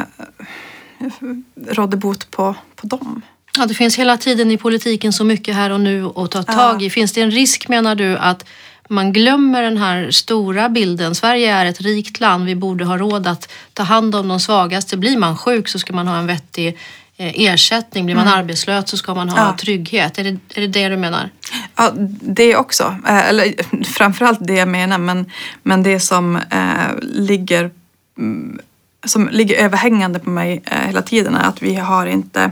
rådde 1.67 1.97
bot 1.97 2.31
på, 2.31 2.55
på 2.75 2.87
dem. 2.87 3.21
Ja, 3.57 3.65
det 3.65 3.73
finns 3.73 3.99
hela 3.99 4.17
tiden 4.17 4.51
i 4.51 4.57
politiken 4.57 5.13
så 5.13 5.23
mycket 5.23 5.55
här 5.55 5.69
och 5.69 5.79
nu 5.79 6.05
att 6.15 6.31
ta 6.31 6.43
tag 6.43 6.83
i. 6.83 6.89
Finns 6.89 7.11
det 7.11 7.21
en 7.21 7.31
risk 7.31 7.67
menar 7.67 7.95
du 7.95 8.17
att 8.17 8.45
man 8.89 9.13
glömmer 9.13 9.63
den 9.63 9.77
här 9.77 10.11
stora 10.11 10.69
bilden. 10.69 11.15
Sverige 11.15 11.53
är 11.53 11.65
ett 11.65 11.81
rikt 11.81 12.19
land, 12.19 12.45
vi 12.45 12.55
borde 12.55 12.85
ha 12.85 12.97
råd 12.97 13.27
att 13.27 13.51
ta 13.73 13.83
hand 13.83 14.15
om 14.15 14.27
de 14.27 14.39
svagaste. 14.39 14.97
Blir 14.97 15.17
man 15.17 15.37
sjuk 15.37 15.67
så 15.67 15.79
ska 15.79 15.93
man 15.93 16.07
ha 16.07 16.17
en 16.17 16.27
vettig 16.27 16.77
ersättning. 17.17 18.05
Blir 18.05 18.15
man 18.15 18.27
mm. 18.27 18.39
arbetslös 18.39 18.89
så 18.89 18.97
ska 18.97 19.13
man 19.13 19.29
ha 19.29 19.37
ja. 19.37 19.57
trygghet. 19.57 20.17
Är 20.17 20.23
det, 20.23 20.37
är 20.55 20.61
det 20.61 20.67
det 20.67 20.89
du 20.89 20.97
menar? 20.97 21.29
Ja, 21.75 21.91
det 22.21 22.55
också. 22.55 22.95
Eh, 23.07 23.29
eller 23.29 23.53
framförallt 23.85 24.47
det 24.47 24.53
jag 24.53 24.67
menar, 24.67 24.97
men, 24.97 25.31
men 25.63 25.83
det 25.83 25.99
som 25.99 26.35
eh, 26.35 26.97
ligger 27.01 27.71
mm, 28.17 28.59
som 29.05 29.29
ligger 29.29 29.55
överhängande 29.55 30.19
på 30.19 30.29
mig 30.29 30.61
eh, 30.65 30.87
hela 30.87 31.01
tiden 31.01 31.35
är 31.35 31.49
att 31.49 31.61
vi 31.61 31.75
har 31.75 32.05
inte 32.05 32.51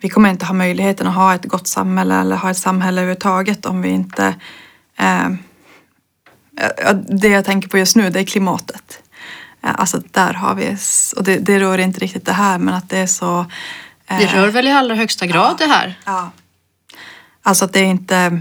vi 0.00 0.08
kommer 0.08 0.30
inte 0.30 0.46
ha 0.46 0.54
möjligheten 0.54 1.06
att 1.06 1.14
ha 1.14 1.34
ett 1.34 1.44
gott 1.44 1.66
samhälle 1.66 2.14
eller 2.14 2.36
ha 2.36 2.50
ett 2.50 2.56
samhälle 2.56 3.00
överhuvudtaget 3.00 3.66
om 3.66 3.82
vi 3.82 3.88
inte... 3.88 4.34
Eh, 4.96 5.28
det 7.08 7.28
jag 7.28 7.44
tänker 7.44 7.68
på 7.68 7.78
just 7.78 7.96
nu 7.96 8.10
det 8.10 8.20
är 8.20 8.24
klimatet. 8.24 9.02
Eh, 9.64 9.74
alltså 9.74 10.02
där 10.10 10.32
har 10.32 10.54
vi, 10.54 10.76
och 11.16 11.24
det, 11.24 11.38
det 11.38 11.60
rör 11.60 11.78
inte 11.78 12.00
riktigt 12.00 12.26
det 12.26 12.32
här 12.32 12.58
men 12.58 12.74
att 12.74 12.88
det 12.88 12.98
är 12.98 13.06
så... 13.06 13.46
Eh, 14.06 14.18
det 14.18 14.26
rör 14.26 14.48
väl 14.48 14.66
i 14.66 14.70
allra 14.70 14.94
högsta 14.94 15.26
grad 15.26 15.56
ja, 15.60 15.66
det 15.66 15.72
här? 15.72 15.98
Ja. 16.04 16.30
Alltså 17.42 17.64
att 17.64 17.72
det 17.72 17.80
är 17.80 17.84
inte... 17.84 18.40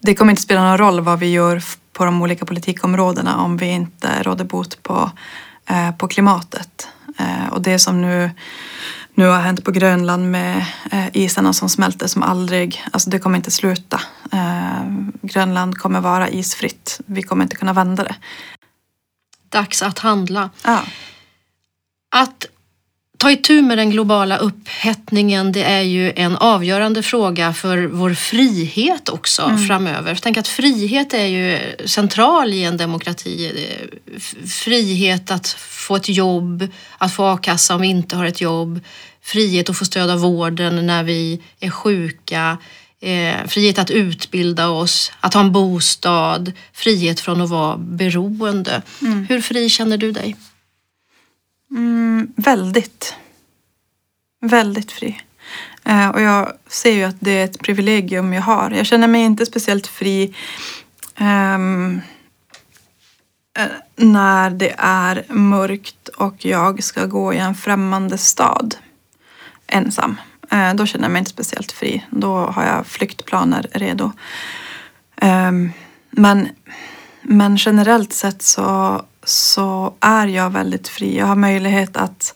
Det 0.00 0.14
kommer 0.14 0.32
inte 0.32 0.42
spela 0.42 0.64
någon 0.64 0.78
roll 0.78 1.00
vad 1.00 1.18
vi 1.18 1.30
gör 1.30 1.62
på 1.92 2.04
de 2.04 2.22
olika 2.22 2.46
politikområdena 2.46 3.36
om 3.36 3.56
vi 3.56 3.66
inte 3.66 4.22
råder 4.22 4.44
bot 4.44 4.82
på, 4.82 5.10
eh, 5.66 5.96
på 5.96 6.08
klimatet. 6.08 6.88
Eh, 7.18 7.48
och 7.52 7.62
det 7.62 7.78
som 7.78 8.00
nu, 8.02 8.30
nu 9.14 9.26
har 9.26 9.40
hänt 9.40 9.64
på 9.64 9.70
Grönland 9.70 10.30
med 10.30 10.64
eh, 10.90 11.06
isarna 11.12 11.52
som 11.52 11.68
smälter 11.68 12.06
som 12.06 12.22
aldrig, 12.22 12.84
alltså 12.92 13.10
det 13.10 13.18
kommer 13.18 13.36
inte 13.36 13.50
sluta. 13.50 14.00
Eh, 14.32 14.82
Grönland 15.22 15.78
kommer 15.78 16.00
vara 16.00 16.28
isfritt. 16.28 17.00
Vi 17.06 17.22
kommer 17.22 17.42
inte 17.42 17.56
kunna 17.56 17.72
vända 17.72 18.04
det. 18.04 18.14
Dags 19.54 19.82
att 19.82 19.98
handla. 19.98 20.50
Ja. 20.64 20.84
Att 22.10 22.46
ta 23.18 23.30
itu 23.30 23.62
med 23.62 23.78
den 23.78 23.90
globala 23.90 24.36
upphettningen 24.36 25.52
det 25.52 25.64
är 25.64 25.80
ju 25.82 26.12
en 26.16 26.36
avgörande 26.36 27.02
fråga 27.02 27.52
för 27.52 27.86
vår 27.86 28.14
frihet 28.14 29.08
också 29.08 29.42
mm. 29.42 29.66
framöver. 29.66 30.18
Tänk 30.22 30.36
att 30.36 30.48
frihet 30.48 31.14
är 31.14 31.26
ju 31.26 31.58
central 31.86 32.52
i 32.52 32.64
en 32.64 32.76
demokrati. 32.76 33.66
Frihet 34.46 35.30
att 35.30 35.48
få 35.58 35.96
ett 35.96 36.08
jobb, 36.08 36.68
att 36.98 37.14
få 37.14 37.24
a-kassa 37.24 37.74
om 37.74 37.80
vi 37.80 37.88
inte 37.88 38.16
har 38.16 38.24
ett 38.24 38.40
jobb. 38.40 38.80
Frihet 39.22 39.70
att 39.70 39.78
få 39.78 39.84
stöd 39.84 40.10
av 40.10 40.18
vården 40.18 40.86
när 40.86 41.04
vi 41.04 41.42
är 41.60 41.70
sjuka. 41.70 42.58
Eh, 43.04 43.46
frihet 43.46 43.78
att 43.78 43.90
utbilda 43.90 44.68
oss, 44.68 45.12
att 45.20 45.34
ha 45.34 45.40
en 45.40 45.52
bostad. 45.52 46.52
Frihet 46.72 47.20
från 47.20 47.40
att 47.40 47.50
vara 47.50 47.76
beroende. 47.76 48.82
Mm. 49.02 49.26
Hur 49.28 49.40
fri 49.40 49.68
känner 49.68 49.96
du 49.96 50.12
dig? 50.12 50.36
Mm, 51.70 52.32
väldigt. 52.36 53.14
Väldigt 54.40 54.92
fri. 54.92 55.20
Eh, 55.84 56.08
och 56.08 56.20
jag 56.20 56.52
ser 56.68 56.92
ju 56.92 57.04
att 57.04 57.16
det 57.20 57.30
är 57.30 57.44
ett 57.44 57.58
privilegium 57.58 58.32
jag 58.32 58.42
har. 58.42 58.70
Jag 58.70 58.86
känner 58.86 59.08
mig 59.08 59.22
inte 59.22 59.46
speciellt 59.46 59.86
fri 59.86 60.34
um, 61.20 62.00
när 63.96 64.50
det 64.50 64.74
är 64.78 65.24
mörkt 65.28 66.08
och 66.08 66.44
jag 66.44 66.84
ska 66.84 67.06
gå 67.06 67.34
i 67.34 67.38
en 67.38 67.54
främmande 67.54 68.18
stad 68.18 68.76
ensam. 69.66 70.16
Eh, 70.54 70.74
då 70.74 70.86
känner 70.86 71.04
jag 71.04 71.12
mig 71.12 71.18
inte 71.18 71.30
speciellt 71.30 71.72
fri. 71.72 72.04
Då 72.10 72.36
har 72.36 72.64
jag 72.64 72.86
flyktplaner 72.86 73.66
redo. 73.72 74.12
Ehm, 75.16 75.72
men, 76.10 76.48
men 77.22 77.56
generellt 77.56 78.12
sett 78.12 78.42
så 78.42 79.02
så 79.24 79.94
är 80.00 80.26
jag 80.26 80.50
väldigt 80.50 80.88
fri. 80.88 81.18
Jag 81.18 81.26
har 81.26 81.36
möjlighet 81.36 81.96
att, 81.96 82.34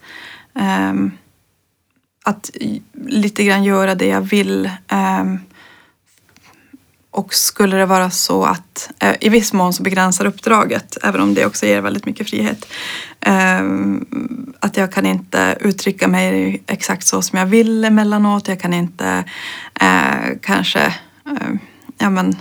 ehm, 0.55 1.13
att 2.25 2.51
lite 3.07 3.45
grann 3.45 3.65
göra 3.65 3.95
det 3.95 4.07
jag 4.07 4.21
vill. 4.21 4.71
Um, 4.93 5.41
och 7.19 7.35
skulle 7.35 7.77
det 7.77 7.87
vara 7.87 8.11
så 8.11 8.45
att 8.45 8.91
eh, 8.99 9.15
i 9.21 9.29
viss 9.29 9.53
mån 9.53 9.73
så 9.73 9.83
begränsar 9.83 10.25
uppdraget, 10.25 10.97
även 11.03 11.21
om 11.21 11.35
det 11.35 11.47
också 11.47 11.67
ger 11.67 11.81
väldigt 11.81 12.07
mycket 12.07 12.31
frihet, 12.31 12.67
eh, 13.21 13.61
att 14.61 14.77
jag 14.77 14.93
kan 14.93 15.07
inte 15.07 15.59
uttrycka 15.61 16.09
mig 16.09 16.63
exakt 16.67 17.07
så 17.07 17.23
som 17.23 17.39
jag 17.39 17.47
vill 17.47 17.85
emellanåt. 17.85 18.49
Jag 18.49 18.61
kan 18.61 18.75
inte 18.75 19.25
eh, 19.81 20.39
kanske, 20.43 20.95
uh, 21.31 21.55
ja 21.99 22.11
men, 22.11 22.37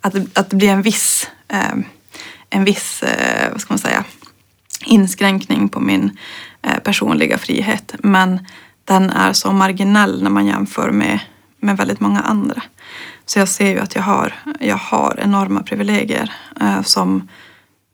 att, 0.00 0.14
att 0.38 0.50
det 0.50 0.56
blir 0.56 0.70
en 0.70 0.82
viss 0.82 1.30
eh, 1.48 1.74
en 2.50 2.64
viss, 2.64 3.02
eh, 3.02 3.50
vad 3.52 3.60
ska 3.60 3.72
man 3.72 3.78
säga, 3.78 4.04
inskränkning 4.84 5.68
på 5.68 5.80
min 5.80 6.18
eh, 6.62 6.78
personliga 6.78 7.38
frihet. 7.38 7.94
Men 7.98 8.46
den 8.84 9.10
är 9.10 9.32
så 9.32 9.52
marginell 9.52 10.22
när 10.22 10.30
man 10.30 10.46
jämför 10.46 10.90
med, 10.90 11.20
med 11.60 11.76
väldigt 11.76 12.00
många 12.00 12.20
andra. 12.20 12.62
Så 13.30 13.38
jag 13.38 13.48
ser 13.48 13.70
ju 13.70 13.78
att 13.78 13.94
jag 13.94 14.02
har, 14.02 14.34
jag 14.60 14.76
har 14.76 15.20
enorma 15.20 15.62
privilegier 15.62 16.32
eh, 16.60 16.82
som, 16.82 17.28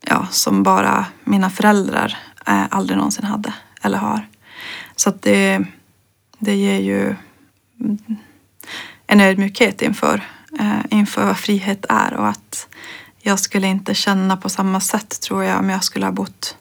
ja, 0.01 0.27
som 0.31 0.63
bara 0.63 1.07
mina 1.25 1.51
föräldrar 1.51 2.19
eh, 2.47 2.65
aldrig 2.71 2.97
någonsin 2.97 3.25
hade 3.25 3.55
eller 3.83 3.99
har. 3.99 4.29
Så 4.97 5.09
att 5.09 5.23
det, 5.23 5.65
det 6.39 6.57
ger 6.57 6.81
ju 6.81 7.15
en 9.07 9.21
ödmjukhet 9.21 9.83
inför, 9.83 10.25
eh, 10.59 10.81
inför 10.91 11.25
vad 11.25 11.37
frihet 11.37 11.87
är 11.89 12.15
och 12.15 12.29
att 12.29 12.69
jag 13.19 13.41
skulle 13.41 13.67
inte 13.67 13.95
känna 13.95 14.37
på 14.37 14.49
samma 14.49 14.81
sätt 14.81 15.21
tror 15.21 15.45
jag 15.45 15.59
om 15.59 15.71
jag 15.71 15.85
skulle 15.85 16.07
ha 16.07 16.13
bott 16.13 16.57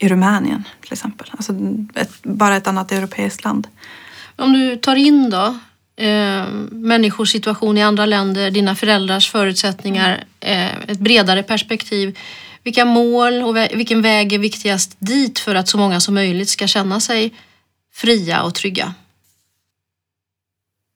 i 0.00 0.08
Rumänien 0.08 0.64
till 0.80 0.92
exempel. 0.92 1.30
Alltså 1.30 1.52
ett, 1.94 2.22
bara 2.22 2.56
ett 2.56 2.66
annat 2.66 2.92
europeiskt 2.92 3.44
land. 3.44 3.68
Om 4.36 4.52
du 4.52 4.76
tar 4.76 4.96
in 4.96 5.30
då 5.30 5.58
eh, 5.96 6.46
människors 6.70 7.32
situation 7.32 7.78
i 7.78 7.82
andra 7.82 8.06
länder, 8.06 8.50
dina 8.50 8.74
föräldrars 8.74 9.30
förutsättningar, 9.30 10.24
eh, 10.40 10.76
ett 10.88 10.98
bredare 10.98 11.42
perspektiv. 11.42 12.18
Vilka 12.62 12.84
mål 12.84 13.42
och 13.42 13.56
vilken 13.56 14.02
väg 14.02 14.32
är 14.32 14.38
viktigast 14.38 14.96
dit 14.98 15.38
för 15.38 15.54
att 15.54 15.68
så 15.68 15.78
många 15.78 16.00
som 16.00 16.14
möjligt 16.14 16.48
ska 16.48 16.66
känna 16.66 17.00
sig 17.00 17.34
fria 17.92 18.42
och 18.42 18.54
trygga? 18.54 18.94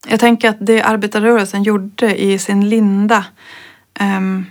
Jag 0.08 0.20
tänker 0.20 0.48
att 0.48 0.66
det 0.66 0.82
arbetarrörelsen 0.82 1.62
gjorde 1.62 2.16
i 2.22 2.38
sin 2.38 2.68
linda 2.68 3.24
um, 4.00 4.46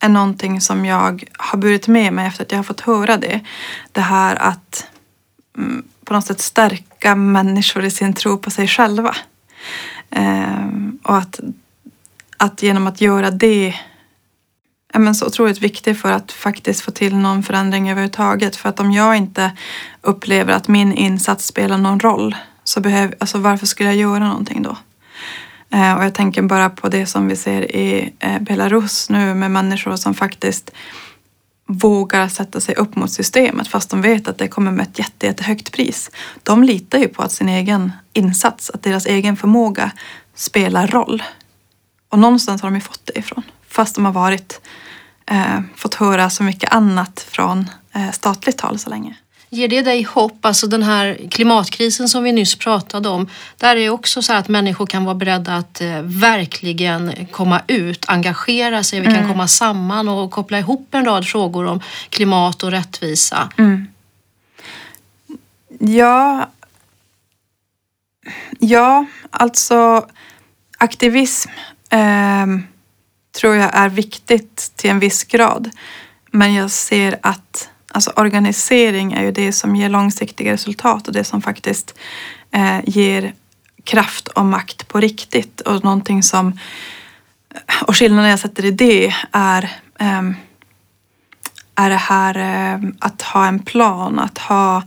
är 0.00 0.08
någonting 0.08 0.60
som 0.60 0.84
jag 0.84 1.24
har 1.38 1.58
burit 1.58 1.88
med 1.88 2.12
mig 2.12 2.26
efter 2.26 2.44
att 2.44 2.52
jag 2.52 2.58
har 2.58 2.64
fått 2.64 2.80
höra 2.80 3.16
det. 3.16 3.40
Det 3.92 4.00
här 4.00 4.36
att 4.36 4.86
um, 5.58 5.82
på 6.04 6.14
något 6.14 6.26
sätt 6.26 6.40
stärka 6.40 7.14
människor 7.14 7.84
i 7.84 7.90
sin 7.90 8.14
tro 8.14 8.38
på 8.38 8.50
sig 8.50 8.68
själva. 8.68 9.16
Ehm, 10.10 10.98
och 11.02 11.16
att, 11.16 11.40
att 12.36 12.62
genom 12.62 12.86
att 12.86 13.00
göra 13.00 13.30
det 13.30 13.74
är 14.92 14.98
men 14.98 15.14
så 15.14 15.26
otroligt 15.26 15.62
viktigt 15.62 16.00
för 16.00 16.12
att 16.12 16.32
faktiskt 16.32 16.80
få 16.80 16.90
till 16.90 17.16
någon 17.16 17.42
förändring 17.42 17.90
överhuvudtaget. 17.90 18.56
För 18.56 18.68
att 18.68 18.80
om 18.80 18.92
jag 18.92 19.16
inte 19.16 19.52
upplever 20.00 20.52
att 20.52 20.68
min 20.68 20.92
insats 20.92 21.46
spelar 21.46 21.78
någon 21.78 22.00
roll 22.00 22.36
så 22.64 22.80
behöv, 22.80 23.14
alltså 23.18 23.38
varför 23.38 23.66
skulle 23.66 23.88
jag 23.88 23.96
göra 23.96 24.28
någonting 24.28 24.62
då? 24.62 24.76
Eh, 25.70 25.94
och 25.94 26.04
jag 26.04 26.14
tänker 26.14 26.42
bara 26.42 26.70
på 26.70 26.88
det 26.88 27.06
som 27.06 27.28
vi 27.28 27.36
ser 27.36 27.76
i 27.76 28.12
eh, 28.18 28.38
Belarus 28.40 29.10
nu 29.10 29.34
med 29.34 29.50
människor 29.50 29.96
som 29.96 30.14
faktiskt 30.14 30.70
vågar 31.66 32.28
sätta 32.28 32.60
sig 32.60 32.74
upp 32.74 32.96
mot 32.96 33.10
systemet 33.10 33.68
fast 33.68 33.90
de 33.90 34.02
vet 34.02 34.28
att 34.28 34.38
det 34.38 34.48
kommer 34.48 34.70
med 34.72 34.82
ett 34.82 34.98
jätte, 34.98 35.26
jättehögt 35.26 35.72
pris. 35.72 36.10
De 36.42 36.62
litar 36.64 36.98
ju 36.98 37.08
på 37.08 37.22
att 37.22 37.32
sin 37.32 37.48
egen 37.48 37.92
insats, 38.12 38.70
att 38.70 38.82
deras 38.82 39.06
egen 39.06 39.36
förmåga 39.36 39.90
spelar 40.34 40.86
roll. 40.86 41.22
Och 42.08 42.18
någonstans 42.18 42.62
har 42.62 42.70
de 42.70 42.74
ju 42.74 42.80
fått 42.80 43.06
det 43.06 43.18
ifrån. 43.18 43.42
Fast 43.68 43.94
de 43.94 44.04
har 44.04 44.12
varit, 44.12 44.60
eh, 45.26 45.60
fått 45.76 45.94
höra 45.94 46.30
så 46.30 46.42
mycket 46.42 46.72
annat 46.72 47.26
från 47.30 47.70
eh, 47.92 48.10
statligt 48.10 48.60
håll 48.60 48.78
så 48.78 48.90
länge. 48.90 49.16
Ger 49.54 49.68
det 49.68 49.82
dig 49.82 50.02
hopp? 50.02 50.44
Alltså 50.44 50.66
den 50.66 50.82
här 50.82 51.18
klimatkrisen 51.30 52.08
som 52.08 52.24
vi 52.24 52.32
nyss 52.32 52.56
pratade 52.56 53.08
om. 53.08 53.28
Där 53.56 53.76
är 53.76 53.90
också 53.90 54.22
så 54.22 54.32
att 54.32 54.48
människor 54.48 54.86
kan 54.86 55.04
vara 55.04 55.14
beredda 55.14 55.56
att 55.56 55.80
eh, 55.80 56.02
verkligen 56.02 57.26
komma 57.30 57.60
ut, 57.66 58.04
engagera 58.08 58.82
sig. 58.82 59.00
Vi 59.00 59.06
kan 59.06 59.16
mm. 59.16 59.28
komma 59.28 59.48
samman 59.48 60.08
och 60.08 60.30
koppla 60.30 60.58
ihop 60.58 60.94
en 60.94 61.04
rad 61.04 61.26
frågor 61.26 61.66
om 61.66 61.80
klimat 62.08 62.62
och 62.62 62.70
rättvisa. 62.70 63.48
Mm. 63.58 63.86
Ja, 65.80 66.50
ja, 68.58 69.06
alltså 69.30 70.06
aktivism 70.78 71.50
eh, 71.90 72.46
tror 73.40 73.54
jag 73.54 73.70
är 73.74 73.88
viktigt 73.88 74.72
till 74.76 74.90
en 74.90 74.98
viss 74.98 75.24
grad. 75.24 75.70
Men 76.30 76.54
jag 76.54 76.70
ser 76.70 77.18
att 77.22 77.68
Alltså 77.94 78.12
organisering 78.16 79.12
är 79.12 79.22
ju 79.22 79.32
det 79.32 79.52
som 79.52 79.76
ger 79.76 79.88
långsiktiga 79.88 80.52
resultat 80.52 81.08
och 81.08 81.14
det 81.14 81.24
som 81.24 81.42
faktiskt 81.42 81.98
eh, 82.50 82.80
ger 82.86 83.34
kraft 83.84 84.28
och 84.28 84.44
makt 84.44 84.88
på 84.88 85.00
riktigt 85.00 85.60
och 85.60 85.84
någonting 85.84 86.22
som 86.22 86.58
eh, 87.54 87.82
och 87.82 87.96
skillnaden 87.96 88.30
jag 88.30 88.38
sätter 88.38 88.64
i 88.64 88.70
det 88.70 89.14
är 89.32 89.70
um, 90.00 90.36
är 91.74 91.90
det 91.90 91.96
här 91.96 92.36
uh, 92.36 92.90
att 92.98 93.22
ha 93.22 93.46
en 93.46 93.58
plan, 93.58 94.18
att 94.18 94.38
ha, 94.38 94.82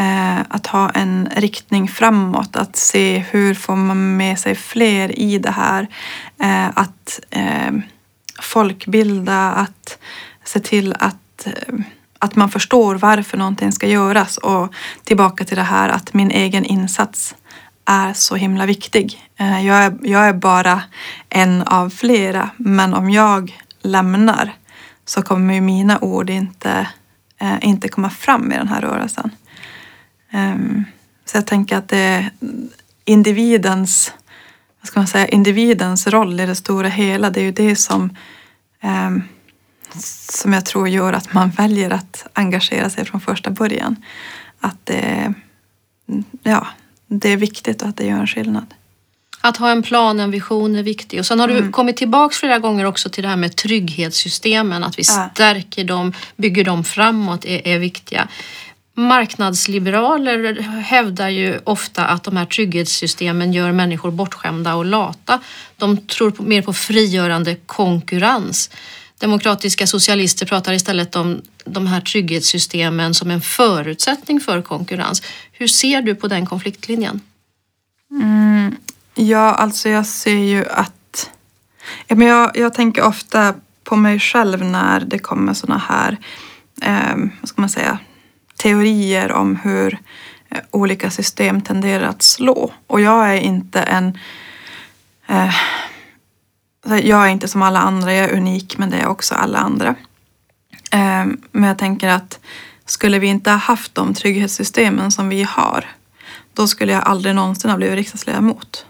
uh, 0.00 0.40
att 0.48 0.66
ha 0.66 0.90
en 0.90 1.28
riktning 1.36 1.88
framåt, 1.88 2.56
att 2.56 2.76
se 2.76 3.18
hur 3.18 3.54
får 3.54 3.76
man 3.76 4.16
med 4.16 4.38
sig 4.38 4.54
fler 4.54 5.18
i 5.18 5.38
det 5.38 5.50
här. 5.50 5.82
Uh, 6.42 6.78
att 6.78 7.20
ehm, 7.30 7.82
folkbilda, 8.42 9.50
att 9.50 9.98
se 10.44 10.60
till 10.60 10.94
att 10.98 11.46
att 12.18 12.36
man 12.36 12.48
förstår 12.48 12.94
varför 12.94 13.38
någonting 13.38 13.72
ska 13.72 13.86
göras 13.86 14.38
och 14.38 14.74
tillbaka 15.04 15.44
till 15.44 15.56
det 15.56 15.62
här 15.62 15.88
att 15.88 16.14
min 16.14 16.30
egen 16.30 16.64
insats 16.64 17.34
är 17.84 18.12
så 18.12 18.36
himla 18.36 18.66
viktig. 18.66 19.30
Eh, 19.36 19.66
jag 19.66 19.76
är, 19.76 19.98
jag 20.02 20.28
är 20.28 20.32
bara 20.32 20.82
en 21.28 21.62
av 21.62 21.90
flera, 21.90 22.50
men 22.56 22.94
om 22.94 23.10
jag 23.10 23.58
lämnar 23.82 24.52
så 25.04 25.22
kommer 25.22 25.54
ju 25.54 25.60
mina 25.60 25.98
ord 25.98 26.30
inte, 26.30 26.88
eh, 27.40 27.56
inte 27.60 27.88
komma 27.88 28.10
fram 28.10 28.52
i 28.52 28.56
den 28.56 28.68
här 28.68 28.80
rörelsen. 28.80 29.30
Ehm, 30.30 30.84
så 31.24 31.36
jag 31.36 31.46
tänker 31.46 31.76
att 31.76 31.88
det 31.88 31.98
är 31.98 32.30
individens, 33.04 34.12
vad 34.80 34.88
ska 34.88 35.00
man 35.00 35.06
säga, 35.06 35.26
individens 35.26 36.06
roll 36.06 36.40
i 36.40 36.46
det 36.46 36.54
stora 36.54 36.88
hela, 36.88 37.30
det 37.30 37.40
är 37.40 37.44
ju 37.44 37.52
det 37.52 37.76
som 37.76 38.16
ehm, 38.80 39.22
som 40.30 40.52
jag 40.52 40.66
tror 40.66 40.88
gör 40.88 41.12
att 41.12 41.32
man 41.32 41.50
väljer 41.50 41.90
att 41.90 42.26
engagera 42.32 42.90
sig 42.90 43.04
från 43.04 43.20
första 43.20 43.50
början. 43.50 43.96
Att 44.60 44.86
det, 44.86 45.34
ja, 46.42 46.66
det 47.06 47.32
är 47.32 47.36
viktigt 47.36 47.82
och 47.82 47.88
att 47.88 47.96
det 47.96 48.06
gör 48.06 48.18
en 48.18 48.26
skillnad. 48.26 48.74
Att 49.40 49.56
ha 49.56 49.70
en 49.70 49.82
plan, 49.82 50.20
en 50.20 50.30
vision 50.30 50.76
är 50.76 50.82
viktigt. 50.82 51.20
Och 51.20 51.26
sen 51.26 51.40
har 51.40 51.48
du 51.48 51.58
mm. 51.58 51.72
kommit 51.72 51.96
tillbaks 51.96 52.38
flera 52.38 52.58
gånger 52.58 52.84
också 52.84 53.08
till 53.08 53.22
det 53.22 53.28
här 53.28 53.36
med 53.36 53.56
trygghetssystemen. 53.56 54.84
Att 54.84 54.98
vi 54.98 55.04
stärker 55.04 55.84
dem, 55.84 56.12
bygger 56.36 56.64
dem 56.64 56.84
framåt 56.84 57.44
är, 57.44 57.68
är 57.68 57.78
viktiga. 57.78 58.28
Marknadsliberaler 58.94 60.60
hävdar 60.62 61.28
ju 61.28 61.60
ofta 61.64 62.04
att 62.06 62.24
de 62.24 62.36
här 62.36 62.44
trygghetssystemen 62.44 63.52
gör 63.52 63.72
människor 63.72 64.10
bortskämda 64.10 64.74
och 64.74 64.84
lata. 64.84 65.40
De 65.76 65.96
tror 65.96 66.34
mer 66.38 66.62
på 66.62 66.72
frigörande 66.72 67.54
konkurrens. 67.54 68.70
Demokratiska 69.18 69.86
socialister 69.86 70.46
pratar 70.46 70.72
istället 70.72 71.16
om 71.16 71.42
de 71.64 71.86
här 71.86 72.00
trygghetssystemen 72.00 73.14
som 73.14 73.30
en 73.30 73.40
förutsättning 73.40 74.40
för 74.40 74.62
konkurrens. 74.62 75.22
Hur 75.52 75.66
ser 75.66 76.02
du 76.02 76.14
på 76.14 76.28
den 76.28 76.46
konfliktlinjen? 76.46 77.20
Mm, 78.10 78.76
ja, 79.14 79.54
alltså 79.54 79.88
jag 79.88 80.06
ser 80.06 80.38
ju 80.38 80.66
att... 80.66 81.30
Ja, 82.06 82.16
men 82.16 82.28
jag, 82.28 82.56
jag 82.56 82.74
tänker 82.74 83.02
ofta 83.02 83.54
på 83.84 83.96
mig 83.96 84.20
själv 84.20 84.64
när 84.64 85.00
det 85.00 85.18
kommer 85.18 85.54
såna 85.54 85.78
här, 85.78 86.16
eh, 86.82 87.16
vad 87.40 87.48
ska 87.48 87.60
man 87.60 87.70
säga, 87.70 87.98
teorier 88.56 89.32
om 89.32 89.56
hur 89.56 89.98
eh, 90.50 90.58
olika 90.70 91.10
system 91.10 91.60
tenderar 91.60 92.08
att 92.08 92.22
slå. 92.22 92.72
Och 92.86 93.00
jag 93.00 93.34
är 93.34 93.40
inte 93.40 93.80
en 93.80 94.18
eh, 95.26 95.54
jag 96.96 97.24
är 97.24 97.28
inte 97.28 97.48
som 97.48 97.62
alla 97.62 97.80
andra, 97.80 98.14
jag 98.14 98.30
är 98.30 98.36
unik 98.36 98.78
men 98.78 98.90
det 98.90 98.96
är 98.96 99.06
också 99.06 99.34
alla 99.34 99.58
andra. 99.58 99.94
Eh, 100.90 101.26
men 101.52 101.64
jag 101.68 101.78
tänker 101.78 102.08
att 102.08 102.38
skulle 102.86 103.18
vi 103.18 103.26
inte 103.26 103.50
ha 103.50 103.56
haft 103.56 103.94
de 103.94 104.14
trygghetssystemen 104.14 105.10
som 105.10 105.28
vi 105.28 105.42
har, 105.42 105.84
då 106.54 106.66
skulle 106.66 106.92
jag 106.92 107.02
aldrig 107.02 107.34
någonsin 107.34 107.70
ha 107.70 107.76
blivit 107.76 107.96
riksdagsledamot. 107.96 108.86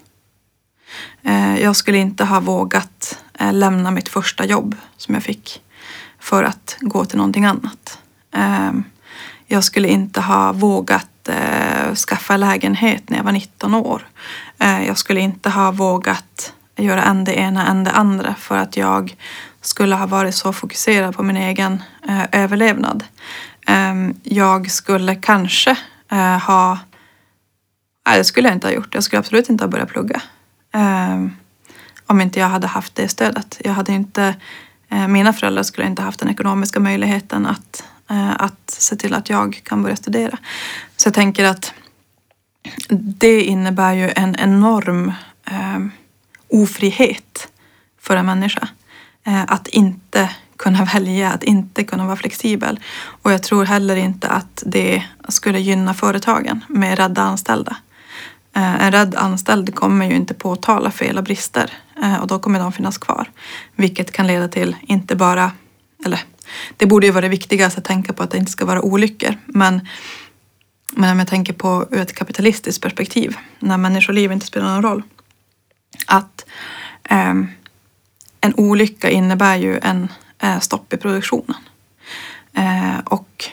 Eh, 1.23 1.59
jag 1.59 1.77
skulle 1.77 1.99
inte 1.99 2.25
ha 2.25 2.41
vågat 2.41 3.19
eh, 3.39 3.53
lämna 3.53 3.91
mitt 3.91 4.09
första 4.09 4.45
jobb 4.45 4.77
som 4.97 5.15
jag 5.15 5.23
fick 5.23 5.63
för 6.19 6.45
att 6.45 6.77
gå 6.81 7.05
till 7.05 7.17
någonting 7.17 7.45
annat. 7.45 7.99
Jag 9.47 9.65
skulle 9.65 9.89
inte 9.89 10.21
ha 10.21 10.53
vågat 10.53 11.29
skaffa 12.09 12.37
lägenhet 12.37 13.11
när 13.11 13.17
jag 13.17 13.25
var 13.25 13.33
19 13.33 13.75
år. 13.75 14.09
Jag 14.59 14.99
skulle 14.99 15.21
inte 15.21 15.51
ha 15.51 15.71
vågat 15.71 16.53
göra 16.85 17.03
än 17.03 17.25
det 17.25 17.35
ena 17.35 17.67
än 17.67 17.85
det 17.85 17.91
andra 17.91 18.35
för 18.35 18.57
att 18.57 18.77
jag 18.77 19.17
skulle 19.61 19.95
ha 19.95 20.07
varit 20.07 20.35
så 20.35 20.53
fokuserad 20.53 21.17
på 21.17 21.23
min 21.23 21.37
egen 21.37 21.83
eh, 22.09 22.25
överlevnad. 22.33 23.05
Eh, 23.67 23.95
jag 24.23 24.71
skulle 24.71 25.15
kanske 25.15 25.77
eh, 26.11 26.39
ha... 26.39 26.79
Nej, 28.07 28.19
det 28.19 28.25
skulle 28.25 28.49
jag 28.49 28.57
inte 28.57 28.67
ha 28.67 28.75
gjort. 28.75 28.95
Jag 28.95 29.05
skulle 29.05 29.21
absolut 29.21 29.49
inte 29.49 29.65
ha 29.65 29.69
börjat 29.69 29.89
plugga. 29.89 30.23
Ehm, 30.73 31.37
om 32.07 32.21
inte 32.21 32.41
jag 32.41 32.49
hade 32.49 32.67
haft 32.67 32.95
det 32.95 33.09
stödet. 33.09 33.61
Jag 33.65 33.73
hade 33.73 33.93
inte, 33.93 34.35
eh, 34.89 35.09
mina 35.09 35.33
föräldrar 35.33 35.63
skulle 35.63 35.87
inte 35.87 36.03
haft 36.03 36.21
den 36.21 36.29
ekonomiska 36.29 36.81
möjligheten 36.81 37.47
att, 37.47 37.85
eh, 38.11 38.43
att 38.43 38.71
se 38.71 38.97
till 38.97 39.15
att 39.15 39.31
jag 39.31 39.61
kan 39.65 39.83
börja 39.83 39.97
studera. 39.97 40.39
Så 40.97 41.07
jag 41.07 41.15
tänker 41.15 41.45
att 41.45 41.73
det 42.91 43.43
innebär 43.43 43.93
ju 43.93 44.11
en 44.17 44.37
enorm 44.37 45.13
ehm, 45.45 45.91
ofrihet 46.49 47.49
för 48.01 48.17
en 48.17 48.27
människa. 48.27 48.69
Eh, 49.27 49.43
att 49.49 49.69
inte 49.69 50.31
kunna 50.57 50.85
välja, 50.85 51.31
att 51.31 51.45
inte 51.45 51.85
kunna 51.85 52.07
vara 52.07 52.17
flexibel. 52.17 52.81
Och 53.23 53.33
jag 53.33 53.43
tror 53.43 53.65
heller 53.65 53.97
inte 53.97 54.29
att 54.29 54.63
det 54.67 55.05
skulle 55.29 55.61
gynna 55.61 55.95
företagen 55.95 56.65
med 56.69 56.99
rädda 56.99 57.23
anställda. 57.23 57.77
Eh, 58.57 58.83
en 58.83 58.93
rädd 58.93 59.15
anställd 59.15 59.75
kommer 59.75 60.11
ju 60.11 60.17
inte 60.17 60.35
påtala 60.35 60.91
fel 60.91 61.19
och 61.19 61.25
brister 61.25 61.71
eh, 62.03 62.17
och 62.17 62.27
då 62.27 62.39
kommer 62.39 62.59
de 62.59 62.73
finnas 62.73 62.99
kvar. 62.99 63.31
Vilket 63.77 64.13
kan 64.13 64.27
leda 64.27 64.49
till 64.49 64.77
inte 64.81 65.17
bara, 65.17 65.53
eller 66.05 66.21
det 66.77 66.87
borde 66.87 67.07
ju 67.07 67.13
vara 67.13 67.23
det 67.23 67.29
viktigaste 67.29 67.79
att 67.79 67.85
tänka 67.85 68.13
på 68.13 68.23
att 68.23 68.31
det 68.31 68.39
inte 68.39 68.53
ska 68.53 68.65
vara 68.65 68.83
olyckor. 68.83 69.35
Men, 69.47 69.89
men 70.93 71.11
om 71.13 71.19
jag 71.19 71.29
tänker 71.29 71.53
på 71.53 71.87
ur 71.91 72.01
ett 72.01 72.15
kapitalistiskt 72.15 72.83
perspektiv, 72.83 73.37
när 73.59 73.77
människoliv 73.77 74.33
inte 74.33 74.47
spelar 74.47 74.75
någon 74.75 74.83
roll 74.83 75.03
att 76.07 76.45
eh, 77.11 77.35
en 78.41 78.55
olycka 78.57 79.11
innebär 79.11 79.57
ju 79.57 79.79
en 79.79 80.09
eh, 80.39 80.59
stopp 80.59 80.93
i 80.93 80.97
produktionen. 80.97 81.57
Eh, 82.53 82.99
och 83.05 83.51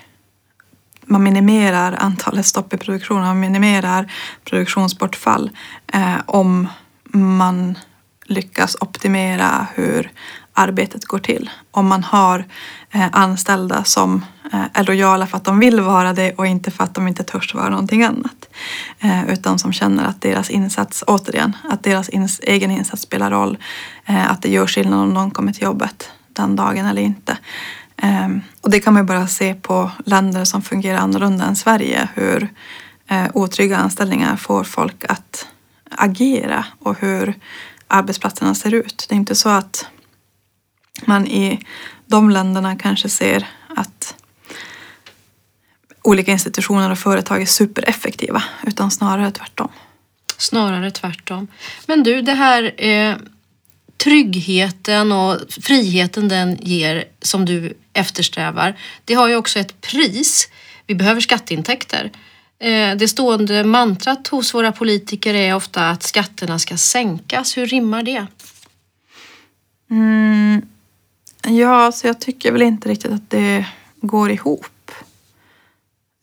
man 1.05 1.23
minimerar 1.23 1.95
antalet 1.99 2.45
stopp 2.45 2.73
i 2.73 2.77
produktionen, 2.77 3.23
man 3.23 3.39
minimerar 3.39 4.11
produktionsbortfall 4.43 5.51
eh, 5.93 6.17
om 6.25 6.67
man 7.11 7.77
lyckas 8.25 8.75
optimera 8.81 9.67
hur 9.75 10.11
arbetet 10.55 11.05
går 11.05 11.19
till. 11.19 11.49
Om 11.71 11.87
man 11.87 12.03
har 12.03 12.45
eh, 12.91 13.07
anställda 13.11 13.83
som 13.83 14.25
eh, 14.53 14.63
är 14.73 14.83
lojala 14.83 15.27
för 15.27 15.37
att 15.37 15.43
de 15.43 15.59
vill 15.59 15.81
vara 15.81 16.13
det 16.13 16.33
och 16.33 16.47
inte 16.47 16.71
för 16.71 16.83
att 16.83 16.93
de 16.93 17.07
inte 17.07 17.23
törs 17.23 17.53
vara 17.53 17.69
någonting 17.69 18.03
annat. 18.03 18.49
Eh, 18.99 19.29
utan 19.29 19.59
som 19.59 19.73
känner 19.73 20.05
att 20.05 20.21
deras 20.21 20.49
insats, 20.49 21.03
återigen, 21.07 21.55
att 21.69 21.83
deras 21.83 22.09
ins 22.09 22.39
egen 22.43 22.71
insats 22.71 23.01
spelar 23.01 23.31
roll. 23.31 23.57
Eh, 24.05 24.31
att 24.31 24.41
det 24.41 24.49
gör 24.49 24.67
skillnad 24.67 24.99
om 24.99 25.13
någon 25.13 25.31
kommer 25.31 25.53
till 25.53 25.63
jobbet 25.63 26.09
den 26.33 26.55
dagen 26.55 26.85
eller 26.85 27.01
inte. 27.01 27.37
Ehm, 27.97 28.41
och 28.61 28.69
det 28.69 28.79
kan 28.79 28.93
man 28.93 29.03
ju 29.03 29.07
bara 29.07 29.27
se 29.27 29.53
på 29.53 29.91
länder 30.05 30.45
som 30.45 30.61
fungerar 30.61 30.97
annorlunda 30.97 31.45
än 31.45 31.55
Sverige. 31.55 32.09
Hur 32.13 32.49
eh, 33.07 33.25
otrygga 33.33 33.77
anställningar 33.77 34.35
får 34.35 34.63
folk 34.63 35.05
att 35.09 35.47
agera 35.89 36.65
och 36.79 36.99
hur 36.99 37.33
arbetsplatserna 37.87 38.55
ser 38.55 38.73
ut. 38.73 39.05
Det 39.09 39.15
är 39.15 39.17
inte 39.17 39.35
så 39.35 39.49
att 39.49 39.87
man 41.05 41.27
i 41.27 41.65
de 42.05 42.29
länderna 42.29 42.75
kanske 42.75 43.09
ser 43.09 43.47
att 43.75 44.15
olika 46.01 46.31
institutioner 46.31 46.91
och 46.91 46.99
företag 46.99 47.41
är 47.41 47.45
supereffektiva 47.45 48.43
utan 48.67 48.91
snarare 48.91 49.31
tvärtom. 49.31 49.69
Snarare 50.37 50.91
tvärtom. 50.91 51.47
Men 51.85 52.03
du, 52.03 52.21
det 52.21 52.33
här 52.33 52.83
eh, 52.85 53.15
tryggheten 53.97 55.11
och 55.11 55.37
friheten 55.49 56.27
den 56.27 56.57
ger 56.61 57.03
som 57.21 57.45
du 57.45 57.77
eftersträvar, 57.93 58.79
det 59.05 59.13
har 59.13 59.27
ju 59.27 59.35
också 59.35 59.59
ett 59.59 59.81
pris. 59.81 60.49
Vi 60.87 60.95
behöver 60.95 61.21
skatteintäkter. 61.21 62.11
Eh, 62.59 62.95
det 62.95 63.07
stående 63.07 63.63
mantrat 63.63 64.27
hos 64.27 64.53
våra 64.53 64.71
politiker 64.71 65.33
är 65.33 65.55
ofta 65.55 65.89
att 65.89 66.03
skatterna 66.03 66.59
ska 66.59 66.77
sänkas. 66.77 67.57
Hur 67.57 67.65
rimmar 67.65 68.03
det? 68.03 68.27
Mm, 69.91 70.61
Ja, 71.47 71.91
så 71.91 72.07
jag 72.07 72.21
tycker 72.21 72.51
väl 72.51 72.61
inte 72.61 72.89
riktigt 72.89 73.11
att 73.11 73.29
det 73.29 73.65
går 74.01 74.31
ihop. 74.31 74.91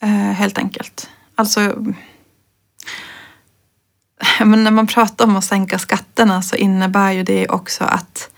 Eh, 0.03 0.09
helt 0.09 0.59
enkelt. 0.59 1.11
Alltså... 1.35 1.85
Men 4.45 4.65
när 4.65 4.71
man 4.71 4.87
pratar 4.87 5.25
om 5.25 5.37
att 5.37 5.45
sänka 5.45 5.79
skatterna 5.79 6.43
så 6.43 6.57
innebär 6.57 7.13
ju 7.13 7.23
det 7.23 7.49
också 7.49 7.85
att 7.85 8.31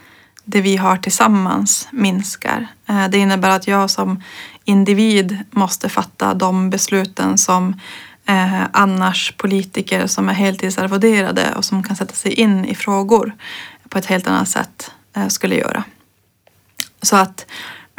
det 0.44 0.60
vi 0.60 0.76
har 0.76 0.96
tillsammans 0.96 1.88
minskar. 1.92 2.66
Eh, 2.88 3.08
det 3.08 3.18
innebär 3.18 3.50
att 3.50 3.66
jag 3.66 3.90
som 3.90 4.22
individ 4.64 5.38
måste 5.50 5.88
fatta 5.88 6.34
de 6.34 6.70
besluten 6.70 7.38
som 7.38 7.80
eh, 8.26 8.62
annars 8.72 9.34
politiker 9.36 10.06
som 10.06 10.28
är 10.28 10.32
heltidsarvoderade 10.32 11.54
och 11.56 11.64
som 11.64 11.82
kan 11.82 11.96
sätta 11.96 12.14
sig 12.14 12.32
in 12.32 12.64
i 12.64 12.74
frågor 12.74 13.32
på 13.88 13.98
ett 13.98 14.06
helt 14.06 14.26
annat 14.26 14.48
sätt 14.48 14.90
eh, 15.16 15.28
skulle 15.28 15.56
göra. 15.56 15.84
Så 17.04 17.16
att 17.16 17.46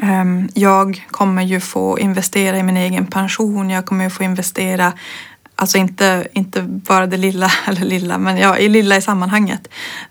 um, 0.01 0.49
jag 0.53 1.07
kommer 1.11 1.43
ju 1.43 1.59
få 1.59 1.99
investera 1.99 2.57
i 2.57 2.63
min 2.63 2.77
egen 2.77 3.07
pension. 3.07 3.69
Jag 3.69 3.85
kommer 3.85 4.03
ju 4.03 4.09
få 4.09 4.23
investera, 4.23 4.93
alltså 5.55 5.77
inte, 5.77 6.27
inte 6.33 6.61
bara 6.61 7.07
det 7.07 7.17
lilla, 7.17 7.51
eller 7.67 7.81
lilla, 7.81 8.17
men 8.17 8.37
ja, 8.37 8.57
i 8.57 8.69
lilla 8.69 8.97
i 8.97 9.01
sammanhanget 9.01 9.67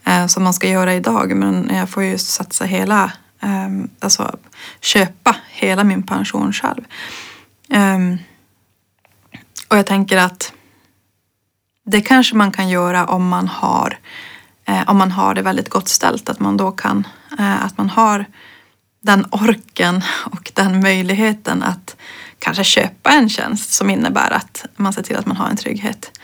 uh, 0.09 0.27
som 0.27 0.43
man 0.43 0.55
ska 0.55 0.69
göra 0.69 0.95
idag. 0.95 1.37
Men 1.37 1.71
jag 1.75 1.91
får 1.91 2.03
ju 2.03 2.19
satsa 2.19 2.65
hela, 2.65 3.13
um, 3.43 3.89
alltså 4.01 4.37
köpa 4.81 5.37
hela 5.51 5.85
min 5.85 6.03
pension 6.03 6.53
själv. 6.53 6.85
Um, 7.69 8.19
och 9.69 9.79
jag 9.79 9.87
tänker 9.87 10.17
att 10.17 10.53
det 11.85 12.01
kanske 12.01 12.37
man 12.37 12.53
kan 12.53 12.69
göra 12.69 13.07
om 13.07 13.29
man 13.29 13.49
har, 13.49 13.99
eh, 14.65 14.91
om 14.91 14.97
man 14.97 15.11
har 15.13 15.35
det 15.35 15.43
väldigt 15.43 15.69
gott 15.69 15.89
ställt. 15.89 16.29
Att 16.29 16.41
man 16.41 16.57
då 16.57 16.73
kan, 16.73 17.07
eh, 17.39 17.65
att 17.65 17.79
man 17.79 17.91
har 17.91 18.27
den 19.05 19.27
orken 19.31 20.03
och 20.25 20.53
den 20.55 20.81
möjligheten 20.81 21.63
att 21.63 21.97
kanske 22.39 22.65
köpa 22.65 23.11
en 23.11 23.29
tjänst 23.29 23.73
som 23.73 23.91
innebär 23.91 24.31
att 24.31 24.65
man 24.77 24.93
ser 24.93 25.03
till 25.03 25.17
att 25.17 25.27
man 25.27 25.37
har 25.37 25.49
en 25.49 25.57
trygghet 25.57 26.19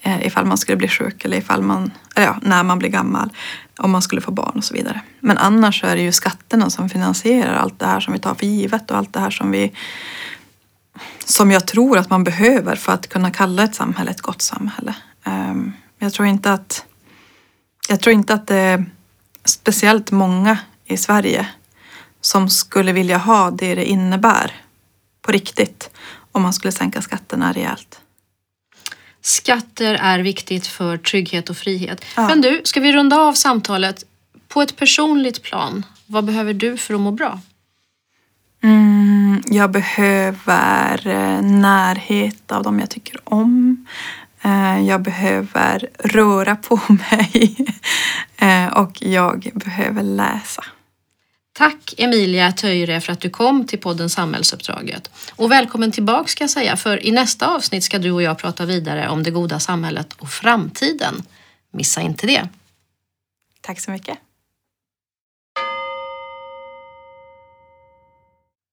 eh, 0.00 0.26
ifall 0.26 0.44
man 0.44 0.58
skulle 0.58 0.76
bli 0.76 0.88
sjuk 0.88 1.24
eller 1.24 1.36
ifall 1.36 1.62
man, 1.62 1.90
eller 2.14 2.26
ja, 2.26 2.38
när 2.42 2.62
man 2.62 2.78
blir 2.78 2.88
gammal, 2.88 3.30
om 3.78 3.90
man 3.90 4.02
skulle 4.02 4.20
få 4.20 4.30
barn 4.30 4.52
och 4.56 4.64
så 4.64 4.74
vidare. 4.74 5.00
Men 5.20 5.38
annars 5.38 5.80
så 5.80 5.86
är 5.86 5.96
det 5.96 6.02
ju 6.02 6.12
skatterna 6.12 6.70
som 6.70 6.88
finansierar 6.88 7.54
allt 7.54 7.78
det 7.78 7.86
här 7.86 8.00
som 8.00 8.12
vi 8.12 8.18
tar 8.18 8.34
för 8.34 8.46
givet 8.46 8.90
och 8.90 8.96
allt 8.96 9.12
det 9.12 9.20
här 9.20 9.30
som 9.30 9.50
vi 9.50 9.72
som 11.24 11.50
jag 11.50 11.66
tror 11.66 11.98
att 11.98 12.10
man 12.10 12.24
behöver 12.24 12.76
för 12.76 12.92
att 12.92 13.08
kunna 13.08 13.30
kalla 13.30 13.64
ett 13.64 13.74
samhälle 13.74 14.10
ett 14.10 14.20
gott 14.20 14.42
samhälle. 14.42 14.94
Ehm, 15.24 15.72
jag 15.98 16.12
tror 16.12 16.28
inte 16.28 16.52
att, 16.52 16.84
jag 17.88 18.00
tror 18.00 18.14
inte 18.14 18.34
att 18.34 18.46
det 18.46 18.56
är 18.56 18.84
speciellt 19.44 20.10
många 20.10 20.58
i 20.84 20.96
Sverige 20.96 21.46
som 22.24 22.48
skulle 22.50 22.92
vilja 22.92 23.18
ha 23.18 23.50
det 23.50 23.74
det 23.74 23.84
innebär 23.84 24.52
på 25.22 25.32
riktigt 25.32 25.90
om 26.32 26.42
man 26.42 26.52
skulle 26.52 26.72
sänka 26.72 27.02
skatterna 27.02 27.52
rejält. 27.52 28.00
Skatter 29.20 29.94
är 29.94 30.18
viktigt 30.18 30.66
för 30.66 30.96
trygghet 30.96 31.50
och 31.50 31.56
frihet. 31.56 32.04
Ja. 32.16 32.28
Men 32.28 32.40
du, 32.40 32.60
ska 32.64 32.80
vi 32.80 32.92
runda 32.92 33.20
av 33.20 33.32
samtalet 33.32 34.04
på 34.48 34.62
ett 34.62 34.76
personligt 34.76 35.42
plan? 35.42 35.86
Vad 36.06 36.24
behöver 36.24 36.54
du 36.54 36.76
för 36.76 36.94
att 36.94 37.00
må 37.00 37.10
bra? 37.10 37.40
Mm, 38.62 39.42
jag 39.46 39.70
behöver 39.70 41.06
eh, 41.06 41.42
närhet 41.42 42.52
av 42.52 42.62
dem 42.62 42.80
jag 42.80 42.90
tycker 42.90 43.20
om. 43.24 43.86
Eh, 44.42 44.80
jag 44.80 45.02
behöver 45.02 45.88
röra 45.98 46.56
på 46.56 46.80
mig 47.10 47.56
eh, 48.36 48.66
och 48.66 49.02
jag 49.02 49.50
behöver 49.54 50.02
läsa. 50.02 50.64
Tack 51.56 51.94
Emilia 51.98 52.52
Töjre 52.52 53.00
för 53.00 53.12
att 53.12 53.20
du 53.20 53.30
kom 53.30 53.66
till 53.66 53.80
podden 53.80 54.10
Samhällsuppdraget. 54.10 55.10
Och 55.36 55.50
välkommen 55.50 55.92
tillbaka 55.92 56.28
ska 56.28 56.44
jag 56.44 56.50
säga, 56.50 56.76
för 56.76 57.06
i 57.06 57.10
nästa 57.10 57.46
avsnitt 57.56 57.84
ska 57.84 57.98
du 57.98 58.10
och 58.10 58.22
jag 58.22 58.38
prata 58.38 58.66
vidare 58.66 59.08
om 59.08 59.22
det 59.22 59.30
goda 59.30 59.60
samhället 59.60 60.12
och 60.18 60.28
framtiden. 60.28 61.22
Missa 61.70 62.00
inte 62.00 62.26
det. 62.26 62.48
Tack 63.60 63.80
så 63.80 63.90
mycket. 63.90 64.18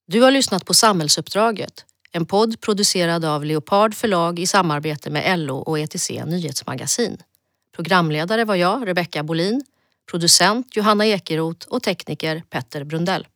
Du 0.08 0.22
har 0.22 0.32
lyssnat 0.32 0.66
på 0.66 0.74
Samhällsuppdraget, 0.74 1.86
en 2.12 2.26
podd 2.26 2.62
producerad 2.62 3.26
av 3.26 3.46
Leopard 3.46 3.96
förlag 3.96 4.40
i 4.40 4.48
samarbete 4.48 5.10
med 5.10 5.40
LO 5.40 5.58
och 5.58 5.80
ETC 5.80 6.10
Nyhetsmagasin. 6.10 7.18
Programledare 7.76 8.46
var 8.46 8.56
jag, 8.56 8.88
Rebecka 8.88 9.24
Bolin, 9.24 9.64
producent 10.12 10.76
Johanna 10.76 11.06
Ekeroth 11.06 11.68
och 11.68 11.84
tekniker 11.84 12.44
Petter 12.50 12.84
Brundell. 12.84 13.28